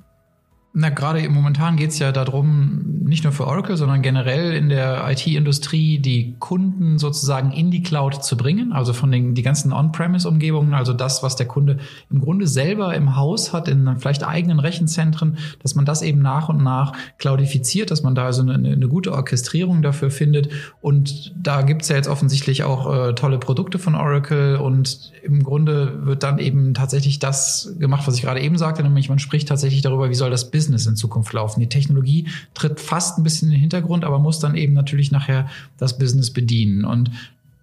[0.72, 5.04] Na, gerade momentan geht es ja darum, nicht nur für Oracle, sondern generell in der
[5.10, 10.72] IT-Industrie die Kunden sozusagen in die Cloud zu bringen, also von den die ganzen On-Premise-Umgebungen,
[10.72, 15.38] also das, was der Kunde im Grunde selber im Haus hat, in vielleicht eigenen Rechenzentren,
[15.60, 19.12] dass man das eben nach und nach cloudifiziert, dass man da also eine, eine gute
[19.12, 20.50] Orchestrierung dafür findet.
[20.80, 26.06] Und da gibt's ja jetzt offensichtlich auch äh, tolle Produkte von Oracle und im Grunde
[26.06, 29.82] wird dann eben tatsächlich das gemacht, was ich gerade eben sagte, nämlich man spricht tatsächlich
[29.82, 31.60] darüber, wie soll das Business in Zukunft laufen.
[31.60, 35.48] Die Technologie tritt fast ein bisschen in den Hintergrund, aber muss dann eben natürlich nachher
[35.78, 36.84] das Business bedienen.
[36.84, 37.10] Und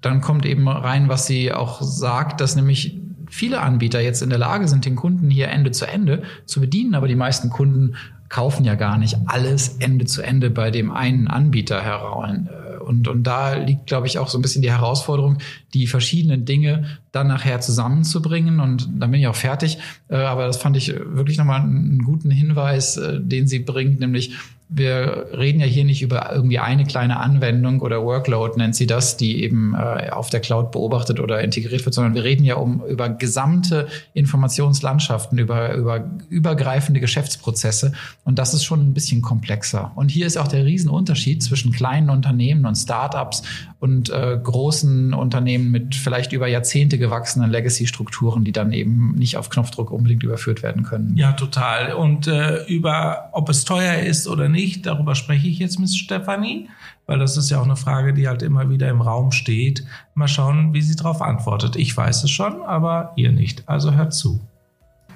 [0.02, 2.98] dann kommt eben rein, was sie auch sagt, dass nämlich
[3.30, 6.96] viele Anbieter jetzt in der Lage sind, den Kunden hier Ende zu Ende zu bedienen,
[6.96, 7.96] aber die meisten Kunden
[8.30, 12.50] kaufen ja gar nicht alles Ende zu Ende bei dem einen Anbieter herein.
[12.88, 15.38] Und, und da liegt, glaube ich, auch so ein bisschen die Herausforderung,
[15.74, 18.60] die verschiedenen Dinge dann nachher zusammenzubringen.
[18.60, 19.78] Und dann bin ich auch fertig.
[20.10, 24.32] Äh, aber das fand ich wirklich nochmal einen guten Hinweis, äh, den sie bringt, nämlich
[24.70, 29.16] wir reden ja hier nicht über irgendwie eine kleine Anwendung oder Workload nennt sie das,
[29.16, 32.84] die eben äh, auf der Cloud beobachtet oder integriert wird, sondern wir reden ja um
[32.86, 37.94] über gesamte Informationslandschaften, über, über übergreifende Geschäftsprozesse.
[38.26, 39.94] Und das ist schon ein bisschen komplexer.
[39.96, 43.44] Und hier ist auch der Riesenunterschied zwischen kleinen Unternehmen und Startups
[43.80, 49.50] und äh, großen Unternehmen mit vielleicht über Jahrzehnte gewachsenen Legacy-Strukturen, die dann eben nicht auf
[49.50, 51.16] Knopfdruck unbedingt überführt werden können.
[51.16, 51.94] Ja, total.
[51.94, 56.70] Und äh, über, ob es teuer ist oder nicht, darüber spreche ich jetzt mit Stefanie,
[57.06, 59.86] weil das ist ja auch eine Frage, die halt immer wieder im Raum steht.
[60.16, 61.76] Mal schauen, wie sie darauf antwortet.
[61.76, 63.70] Ich weiß es schon, aber ihr nicht.
[63.70, 64.42] Also hört zu.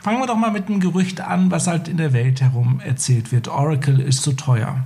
[0.01, 3.31] Fangen wir doch mal mit einem Gerücht an, was halt in der Welt herum erzählt
[3.31, 3.47] wird.
[3.47, 4.83] Oracle ist zu teuer.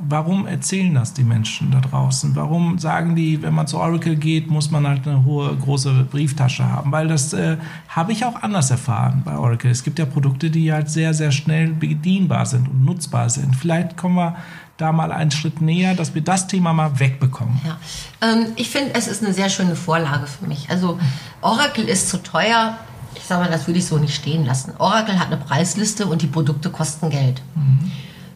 [0.00, 2.36] Warum erzählen das die Menschen da draußen?
[2.36, 6.64] Warum sagen die, wenn man zu Oracle geht, muss man halt eine hohe, große Brieftasche
[6.64, 6.92] haben?
[6.92, 7.56] Weil das äh,
[7.88, 9.72] habe ich auch anders erfahren bei Oracle.
[9.72, 13.56] Es gibt ja Produkte, die halt sehr, sehr schnell bedienbar sind und nutzbar sind.
[13.56, 14.36] Vielleicht kommen wir
[14.76, 17.60] da mal einen Schritt näher, dass wir das Thema mal wegbekommen.
[17.66, 17.76] Ja.
[18.22, 20.70] Ähm, ich finde, es ist eine sehr schöne Vorlage für mich.
[20.70, 21.00] Also
[21.40, 22.78] Oracle ist zu teuer.
[23.16, 24.74] Ich sage mal, das würde ich so nicht stehen lassen.
[24.78, 27.42] Oracle hat eine Preisliste und die Produkte kosten Geld.
[27.56, 27.90] Mhm.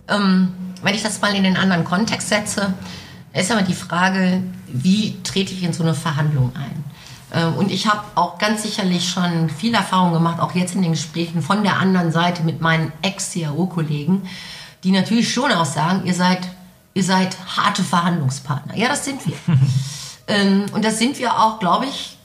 [0.08, 0.48] Ähm,
[0.83, 2.74] wenn ich das mal in den anderen Kontext setze,
[3.33, 6.85] ist aber die Frage, wie trete ich in so eine Verhandlung ein?
[7.33, 10.93] Ähm, und ich habe auch ganz sicherlich schon viel Erfahrung gemacht, auch jetzt in den
[10.93, 14.22] Gesprächen von der anderen Seite mit meinen Ex-CAO-Kollegen,
[14.85, 16.41] die natürlich schon auch sagen, ihr seid,
[16.95, 18.76] ihr seid harte Verhandlungspartner.
[18.76, 19.35] Ja, das sind wir.
[20.28, 22.16] Ähm, und das sind wir auch, glaube ich,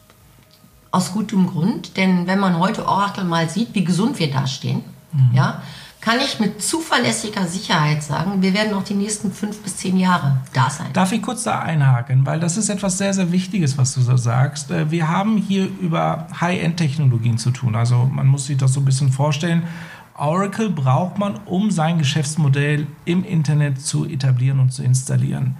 [0.91, 1.97] aus gutem Grund.
[1.97, 5.31] Denn wenn man heute Oracle mal sieht, wie gesund wir dastehen, mhm.
[5.33, 5.63] ja,
[6.01, 10.41] kann ich mit zuverlässiger Sicherheit sagen, wir werden noch die nächsten fünf bis zehn Jahre
[10.53, 10.87] da sein.
[10.93, 14.15] Darf ich kurz da einhaken, weil das ist etwas sehr, sehr Wichtiges, was du so
[14.15, 14.71] sagst.
[14.71, 17.75] Äh, wir haben hier über High-End-Technologien zu tun.
[17.75, 19.63] Also man muss sich das so ein bisschen vorstellen.
[20.15, 25.57] Oracle braucht man, um sein Geschäftsmodell im Internet zu etablieren und zu installieren.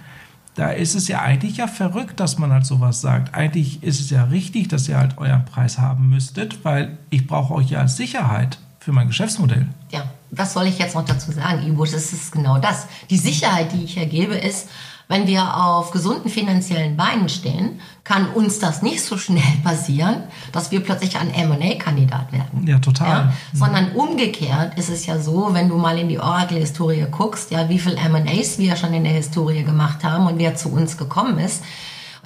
[0.54, 3.34] Da ist es ja eigentlich ja verrückt, dass man halt sowas sagt.
[3.34, 7.54] Eigentlich ist es ja richtig, dass ihr halt euren Preis haben müsstet, weil ich brauche
[7.54, 8.58] euch ja als Sicherheit
[8.88, 9.66] für mein Geschäftsmodell.
[9.90, 11.84] Ja, was soll ich jetzt noch dazu sagen, Ivo?
[11.84, 12.86] Das ist genau das.
[13.10, 14.66] Die Sicherheit, die ich ergebe, ist,
[15.08, 20.22] wenn wir auf gesunden finanziellen Beinen stehen, kann uns das nicht so schnell passieren,
[20.52, 22.66] dass wir plötzlich ein M&A-Kandidat werden.
[22.66, 23.08] Ja, total.
[23.08, 23.24] Ja?
[23.24, 23.58] Mhm.
[23.58, 27.78] Sondern umgekehrt ist es ja so, wenn du mal in die Oracle-Historie guckst, ja, wie
[27.78, 31.62] viel M&As wir schon in der Historie gemacht haben und wer zu uns gekommen ist,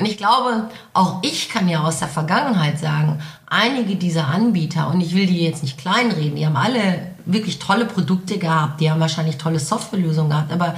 [0.03, 5.01] und ich glaube, auch ich kann ja aus der Vergangenheit sagen, einige dieser Anbieter, und
[5.01, 8.99] ich will die jetzt nicht kleinreden, die haben alle wirklich tolle Produkte gehabt, die haben
[8.99, 10.75] wahrscheinlich tolle Softwarelösungen gehabt, aber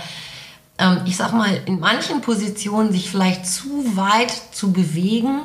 [0.77, 5.41] ähm, ich sag mal, in manchen Positionen sich vielleicht zu weit zu bewegen,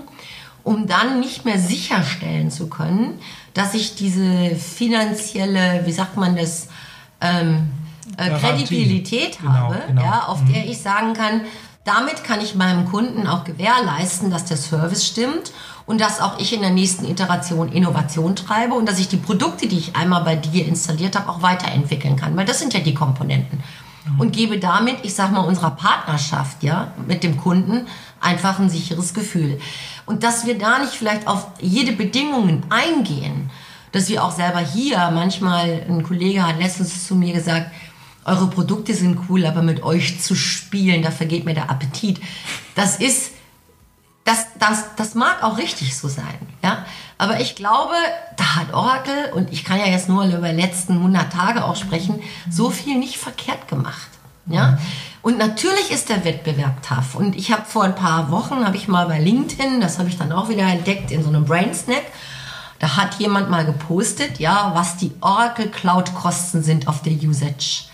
[0.65, 3.17] um dann nicht mehr sicherstellen zu können,
[3.53, 6.67] dass ich diese finanzielle, wie sagt man das,
[7.21, 7.69] ähm,
[8.17, 10.01] äh, Kredibilität genau, habe, genau.
[10.01, 10.51] Ja, auf mhm.
[10.51, 11.41] der ich sagen kann,
[11.89, 15.51] damit kann ich meinem Kunden auch gewährleisten, dass der Service stimmt
[15.87, 19.67] und dass auch ich in der nächsten Iteration Innovation treibe und dass ich die Produkte,
[19.67, 22.93] die ich einmal bei dir installiert habe, auch weiterentwickeln kann, weil das sind ja die
[22.93, 23.63] Komponenten.
[24.05, 24.19] Mhm.
[24.19, 27.87] Und gebe damit, ich sag mal, unserer Partnerschaft, ja, mit dem Kunden
[28.21, 29.59] einfach ein sicheres Gefühl.
[30.05, 33.49] Und dass wir da nicht vielleicht auf jede Bedingungen eingehen,
[33.91, 37.71] dass wir auch selber hier, manchmal, ein Kollege hat letztens zu mir gesagt,
[38.30, 42.21] eure Produkte sind cool, aber mit euch zu spielen, da vergeht mir der Appetit.
[42.75, 43.32] Das ist,
[44.23, 46.86] das, das, das mag auch richtig so sein, ja.
[47.17, 47.95] Aber ich glaube,
[48.38, 51.75] da hat Oracle, und ich kann ja jetzt nur über die letzten 100 Tage auch
[51.75, 54.09] sprechen, so viel nicht verkehrt gemacht,
[54.45, 54.77] ja.
[55.21, 57.15] Und natürlich ist der Wettbewerb tough.
[57.15, 60.17] Und ich habe vor ein paar Wochen, habe ich mal bei LinkedIn, das habe ich
[60.17, 62.03] dann auch wieder entdeckt in so einem Brainsnack,
[62.80, 67.88] Da hat jemand mal gepostet, ja, was die Oracle Cloud Kosten sind auf der Usage.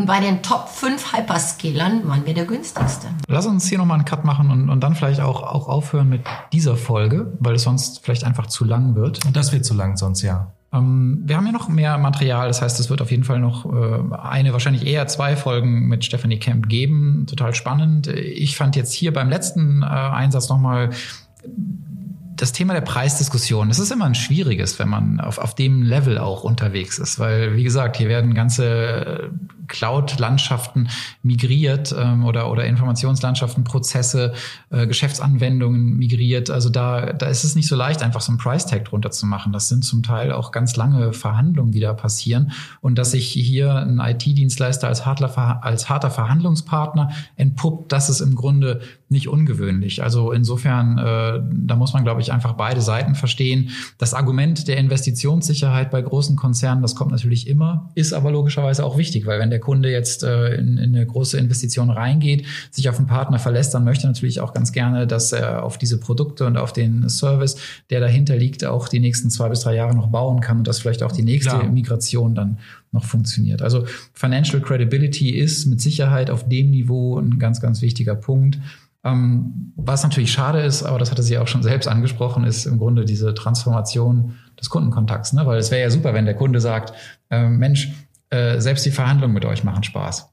[0.00, 3.08] Und bei den Top 5 Hyperscalern waren wir der günstigste.
[3.28, 6.22] Lass uns hier nochmal einen Cut machen und, und dann vielleicht auch, auch aufhören mit
[6.54, 9.22] dieser Folge, weil es sonst vielleicht einfach zu lang wird.
[9.26, 10.54] Und das wird zu lang sonst, ja.
[10.72, 13.66] Ähm, wir haben ja noch mehr Material, das heißt, es wird auf jeden Fall noch
[13.66, 17.26] äh, eine, wahrscheinlich eher zwei Folgen mit Stephanie Kemp geben.
[17.28, 18.06] Total spannend.
[18.06, 20.88] Ich fand jetzt hier beim letzten äh, Einsatz nochmal
[22.40, 26.16] das Thema der Preisdiskussion, das ist immer ein schwieriges, wenn man auf, auf dem Level
[26.16, 29.30] auch unterwegs ist, weil, wie gesagt, hier werden ganze
[29.70, 30.88] Cloud-Landschaften
[31.22, 34.34] migriert ähm, oder, oder Informationslandschaften, Prozesse,
[34.68, 36.50] äh, Geschäftsanwendungen migriert.
[36.50, 39.52] Also da, da ist es nicht so leicht, einfach so ein Price-Tag drunter zu machen.
[39.52, 42.52] Das sind zum Teil auch ganz lange Verhandlungen, die da passieren.
[42.80, 48.34] Und dass sich hier ein IT-Dienstleister als, harter, als harter Verhandlungspartner entpuppt, das ist im
[48.34, 50.02] Grunde nicht ungewöhnlich.
[50.02, 53.70] Also insofern, äh, da muss man, glaube ich, einfach beide Seiten verstehen.
[53.98, 58.96] Das Argument der Investitionssicherheit bei großen Konzernen, das kommt natürlich immer, ist aber logischerweise auch
[58.96, 62.98] wichtig, weil wenn der Kunde jetzt äh, in, in eine große Investition reingeht, sich auf
[62.98, 66.46] einen Partner verlässt, dann möchte er natürlich auch ganz gerne, dass er auf diese Produkte
[66.46, 67.56] und auf den Service,
[67.90, 70.80] der dahinter liegt, auch die nächsten zwei bis drei Jahre noch bauen kann und dass
[70.80, 71.68] vielleicht auch die nächste Klar.
[71.68, 72.58] Migration dann
[72.92, 73.62] noch funktioniert.
[73.62, 78.58] Also Financial Credibility ist mit Sicherheit auf dem Niveau ein ganz, ganz wichtiger Punkt.
[79.02, 82.78] Ähm, was natürlich schade ist, aber das hatte sie auch schon selbst angesprochen, ist im
[82.78, 85.32] Grunde diese Transformation des Kundenkontakts.
[85.32, 85.46] Ne?
[85.46, 86.92] Weil es wäre ja super, wenn der Kunde sagt,
[87.30, 87.88] äh, Mensch,
[88.30, 90.28] äh, selbst die Verhandlungen mit euch machen Spaß.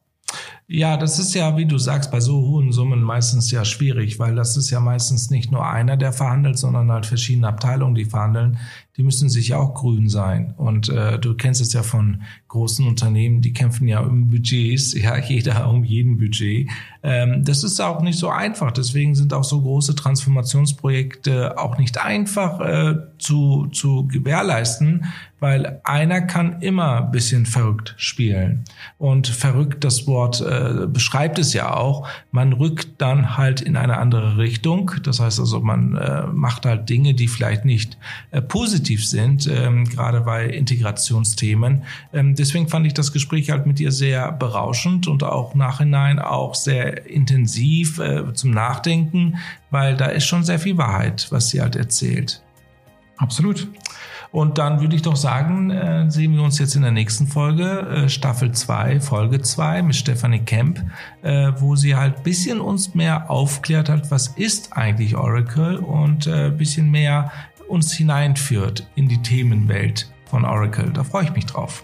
[0.69, 4.35] Ja, das ist ja, wie du sagst, bei so hohen Summen meistens ja schwierig, weil
[4.35, 8.57] das ist ja meistens nicht nur einer, der verhandelt, sondern halt verschiedene Abteilungen, die verhandeln.
[8.97, 10.53] Die müssen sich auch grün sein.
[10.57, 15.17] Und äh, du kennst es ja von großen Unternehmen, die kämpfen ja um Budgets, ja,
[15.17, 16.69] jeder um jeden Budget.
[17.03, 18.71] Ähm, das ist auch nicht so einfach.
[18.71, 25.05] Deswegen sind auch so große Transformationsprojekte auch nicht einfach äh, zu, zu gewährleisten,
[25.39, 28.63] weil einer kann immer ein bisschen verrückt spielen.
[28.97, 33.97] Und verrückt, das Wort äh, beschreibt es ja auch, man rückt dann halt in eine
[33.97, 34.91] andere Richtung.
[35.03, 37.97] Das heißt also, man äh, macht halt Dinge, die vielleicht nicht
[38.31, 41.83] äh, positiv sind, ähm, gerade bei Integrationsthemen.
[42.13, 46.55] Ähm, deswegen fand ich das Gespräch halt mit ihr sehr berauschend und auch nachhinein auch
[46.55, 49.38] sehr intensiv äh, zum Nachdenken,
[49.69, 52.41] weil da ist schon sehr viel Wahrheit, was sie halt erzählt.
[53.17, 53.67] Absolut.
[54.31, 57.79] Und dann würde ich doch sagen, äh, sehen wir uns jetzt in der nächsten Folge,
[57.79, 60.83] äh, Staffel 2, Folge 2 mit Stephanie Kemp,
[61.23, 66.51] äh, wo sie halt bisschen uns mehr aufklärt hat, was ist eigentlich Oracle und äh,
[66.51, 67.31] bisschen mehr
[67.68, 70.91] uns hineinführt in die Themenwelt von Oracle.
[70.91, 71.84] Da freue ich mich drauf.